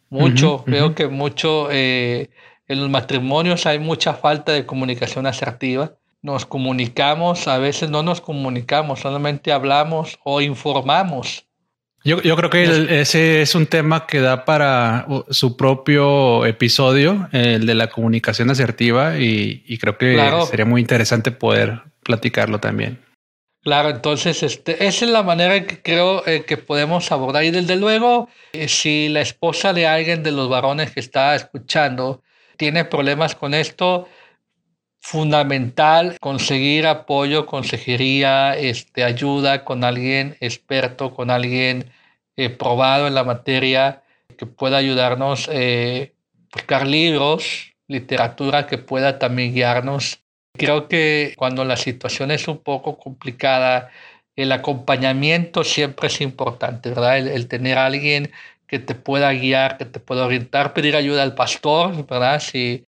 Mucho, 0.08 0.64
veo 0.66 0.96
que 0.96 1.06
mucho 1.06 1.68
eh, 1.70 2.30
en 2.66 2.80
los 2.80 2.90
matrimonios 2.90 3.66
hay 3.66 3.78
mucha 3.78 4.14
falta 4.14 4.52
de 4.52 4.66
comunicación 4.66 5.26
asertiva. 5.26 5.94
Nos 6.22 6.44
comunicamos, 6.44 7.48
a 7.48 7.58
veces 7.58 7.90
no 7.90 8.02
nos 8.02 8.20
comunicamos, 8.20 9.00
solamente 9.00 9.52
hablamos 9.52 10.18
o 10.22 10.40
informamos. 10.40 11.46
Yo, 12.02 12.22
yo 12.22 12.34
creo 12.36 12.48
que 12.48 13.00
ese 13.00 13.42
es 13.42 13.54
un 13.54 13.66
tema 13.66 14.06
que 14.06 14.20
da 14.20 14.44
para 14.44 15.06
su 15.28 15.56
propio 15.56 16.46
episodio, 16.46 17.28
el 17.32 17.66
de 17.66 17.74
la 17.74 17.88
comunicación 17.88 18.48
asertiva, 18.50 19.18
y, 19.18 19.76
creo 19.78 19.98
que 19.98 20.18
sería 20.48 20.64
muy 20.64 20.80
interesante 20.80 21.30
poder 21.30 21.82
platicarlo 22.02 22.58
también. 22.58 22.98
Claro, 23.62 23.90
entonces 23.90 24.42
este, 24.42 24.86
esa 24.86 25.04
es 25.04 25.10
la 25.10 25.22
manera 25.22 25.66
que 25.66 25.82
creo 25.82 26.26
eh, 26.26 26.44
que 26.46 26.56
podemos 26.56 27.12
abordar. 27.12 27.44
Y 27.44 27.50
desde 27.50 27.76
luego, 27.76 28.30
eh, 28.54 28.68
si 28.68 29.10
la 29.10 29.20
esposa 29.20 29.74
de 29.74 29.86
alguien 29.86 30.22
de 30.22 30.32
los 30.32 30.48
varones 30.48 30.92
que 30.92 31.00
está 31.00 31.34
escuchando 31.34 32.22
tiene 32.56 32.86
problemas 32.86 33.34
con 33.34 33.52
esto, 33.52 34.08
fundamental 35.00 36.16
conseguir 36.20 36.86
apoyo, 36.86 37.46
consejería, 37.46 38.56
este, 38.56 39.04
ayuda 39.04 39.64
con 39.64 39.84
alguien 39.84 40.36
experto, 40.40 41.14
con 41.14 41.30
alguien 41.30 41.90
eh, 42.36 42.50
probado 42.50 43.06
en 43.06 43.14
la 43.14 43.24
materia 43.24 44.02
que 44.38 44.46
pueda 44.46 44.76
ayudarnos, 44.78 45.48
a 45.48 46.08
buscar 46.52 46.86
libros, 46.86 47.74
literatura 47.88 48.66
que 48.66 48.78
pueda 48.78 49.18
también 49.18 49.52
guiarnos 49.54 50.20
Creo 50.54 50.88
que 50.88 51.34
cuando 51.36 51.64
la 51.64 51.76
situación 51.76 52.30
es 52.30 52.48
un 52.48 52.58
poco 52.58 52.98
complicada, 52.98 53.90
el 54.36 54.52
acompañamiento 54.52 55.64
siempre 55.64 56.08
es 56.08 56.20
importante, 56.20 56.90
¿verdad? 56.90 57.18
El, 57.18 57.48
tener 57.48 57.78
alguien 57.78 58.30
que 58.66 58.78
te 58.78 58.94
pueda 58.94 59.32
guiar, 59.32 59.78
que 59.78 59.84
te 59.84 60.00
pueda 60.00 60.26
orientar, 60.26 60.74
pedir 60.74 60.96
ayuda 60.96 61.22
al 61.22 61.34
pastor, 61.34 62.06
¿verdad? 62.06 62.40
Si 62.40 62.84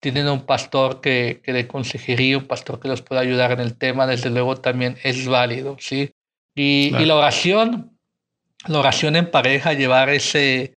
tienen 0.00 0.28
un 0.28 0.46
pastor 0.46 1.00
que, 1.00 1.40
que 1.42 1.52
le 1.52 1.66
consejería, 1.66 2.38
un 2.38 2.46
pastor 2.46 2.80
que 2.80 2.88
los 2.88 3.02
pueda 3.02 3.20
ayudar 3.22 3.52
en 3.52 3.60
el 3.60 3.76
tema, 3.76 4.06
desde 4.06 4.30
luego 4.30 4.56
también 4.56 4.98
es 5.02 5.26
válido, 5.26 5.76
¿sí? 5.80 6.12
Y, 6.54 6.94
y 6.96 7.04
la 7.04 7.16
oración, 7.16 7.98
la 8.66 8.78
oración 8.78 9.16
en 9.16 9.30
pareja, 9.30 9.72
llevar 9.72 10.10
ese, 10.10 10.74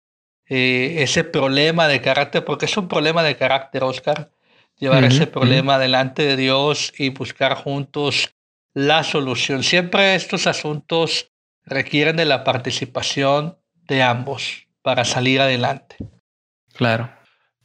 eh, 0.48 1.04
ese 1.04 1.24
problema 1.24 1.88
de 1.88 2.02
carácter, 2.02 2.44
porque 2.44 2.66
es 2.66 2.76
un 2.76 2.88
problema 2.88 3.24
de 3.24 3.38
carácter, 3.38 3.84
Oscar, 3.84 4.32
llevar 4.80 5.04
ese 5.04 5.28
problema 5.28 5.78
delante 5.78 6.24
de 6.24 6.38
Dios 6.38 6.94
y 6.98 7.10
buscar 7.10 7.54
juntos 7.54 8.34
la 8.74 9.04
solución. 9.04 9.64
Siempre 9.64 10.16
estos 10.16 10.48
asuntos 10.48 11.32
requieren 11.66 12.16
de 12.16 12.26
la 12.26 12.44
participación 12.44 13.58
de 13.74 14.02
ambos 14.02 14.68
para 14.82 15.06
salir 15.06 15.42
adelante. 15.42 15.98
Claro. 16.74 17.19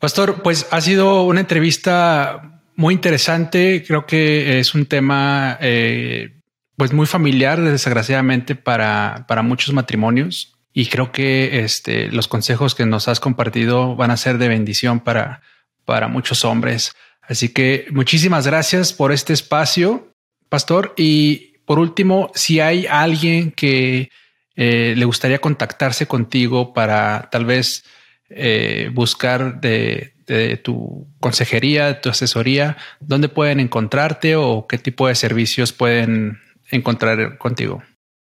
Pastor, 0.05 0.43
pues 0.43 0.67
ha 0.71 0.83
sido 0.83 1.23
una 1.23 1.41
entrevista 1.41 2.61
muy 2.77 2.93
interesante. 2.93 3.83
Creo 3.87 4.05
que 4.05 4.59
es 4.59 4.75
un 4.75 4.85
tema 4.85 5.57
eh, 5.63 6.43
pues 6.77 6.93
muy 6.93 7.07
familiar, 7.07 7.59
desgraciadamente, 7.59 8.55
para, 8.55 9.25
para 9.27 9.41
muchos 9.41 9.73
matrimonios. 9.73 10.59
Y 10.75 10.89
creo 10.89 11.11
que 11.11 11.61
este, 11.61 12.09
los 12.09 12.29
consejos 12.29 12.75
que 12.75 12.85
nos 12.85 13.09
has 13.09 13.19
compartido 13.19 13.97
van 13.97 14.11
a 14.11 14.19
ser 14.19 14.37
de 14.37 14.49
bendición 14.49 15.01
para, 15.01 15.41
para 15.87 16.07
muchos 16.07 16.45
hombres. 16.45 16.95
Así 17.23 17.49
que 17.49 17.87
muchísimas 17.91 18.47
gracias 18.47 18.93
por 18.93 19.11
este 19.11 19.33
espacio, 19.33 20.13
Pastor. 20.51 20.93
Y 20.99 21.61
por 21.65 21.79
último, 21.79 22.31
si 22.35 22.61
hay 22.61 22.87
alguien 22.87 23.53
que 23.53 24.11
eh, 24.55 24.93
le 24.99 25.05
gustaría 25.07 25.39
contactarse 25.39 26.07
contigo 26.07 26.75
para 26.75 27.31
tal 27.33 27.47
vez 27.47 27.85
eh, 28.31 28.91
buscar 28.93 29.61
de, 29.61 30.13
tu 30.63 31.07
consejería, 31.21 32.01
tu 32.01 32.09
asesoría, 32.09 32.79
¿dónde 33.01 33.29
pueden 33.29 33.61
encontrarte 33.61 34.37
o 34.37 34.67
qué 34.67 34.79
tipo 34.79 35.07
de 35.07 35.15
servicios 35.15 35.73
pueden 35.73 36.41
encontrar 36.71 37.37
contigo? 37.37 37.83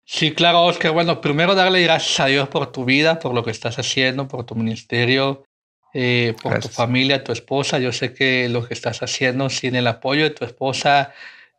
Sí, 0.04 0.32
claro, 0.32 0.62
Oscar. 0.64 0.92
Bueno, 0.92 1.20
primero 1.20 1.54
darle 1.54 1.82
gracias 1.82 2.20
a 2.20 2.26
Dios 2.26 2.48
por 2.48 2.70
tu 2.70 2.84
vida, 2.84 3.18
por 3.18 3.34
lo 3.34 3.44
que 3.44 3.50
estás 3.50 3.78
haciendo, 3.78 4.28
por 4.28 4.44
tu 4.44 4.54
ministerio, 4.54 5.44
eh, 5.92 6.34
por 6.40 6.60
tu 6.60 6.68
familia, 6.68 7.24
tu 7.24 7.32
esposa. 7.32 7.78
Yo 7.80 7.92
sé 7.92 8.14
que 8.14 8.48
lo 8.48 8.66
que 8.66 8.74
estás 8.74 9.02
haciendo 9.02 9.50
sin 9.50 9.74
el 9.74 9.86
apoyo 9.88 10.22
de 10.24 10.30
tu 10.30 10.44
esposa 10.44 11.12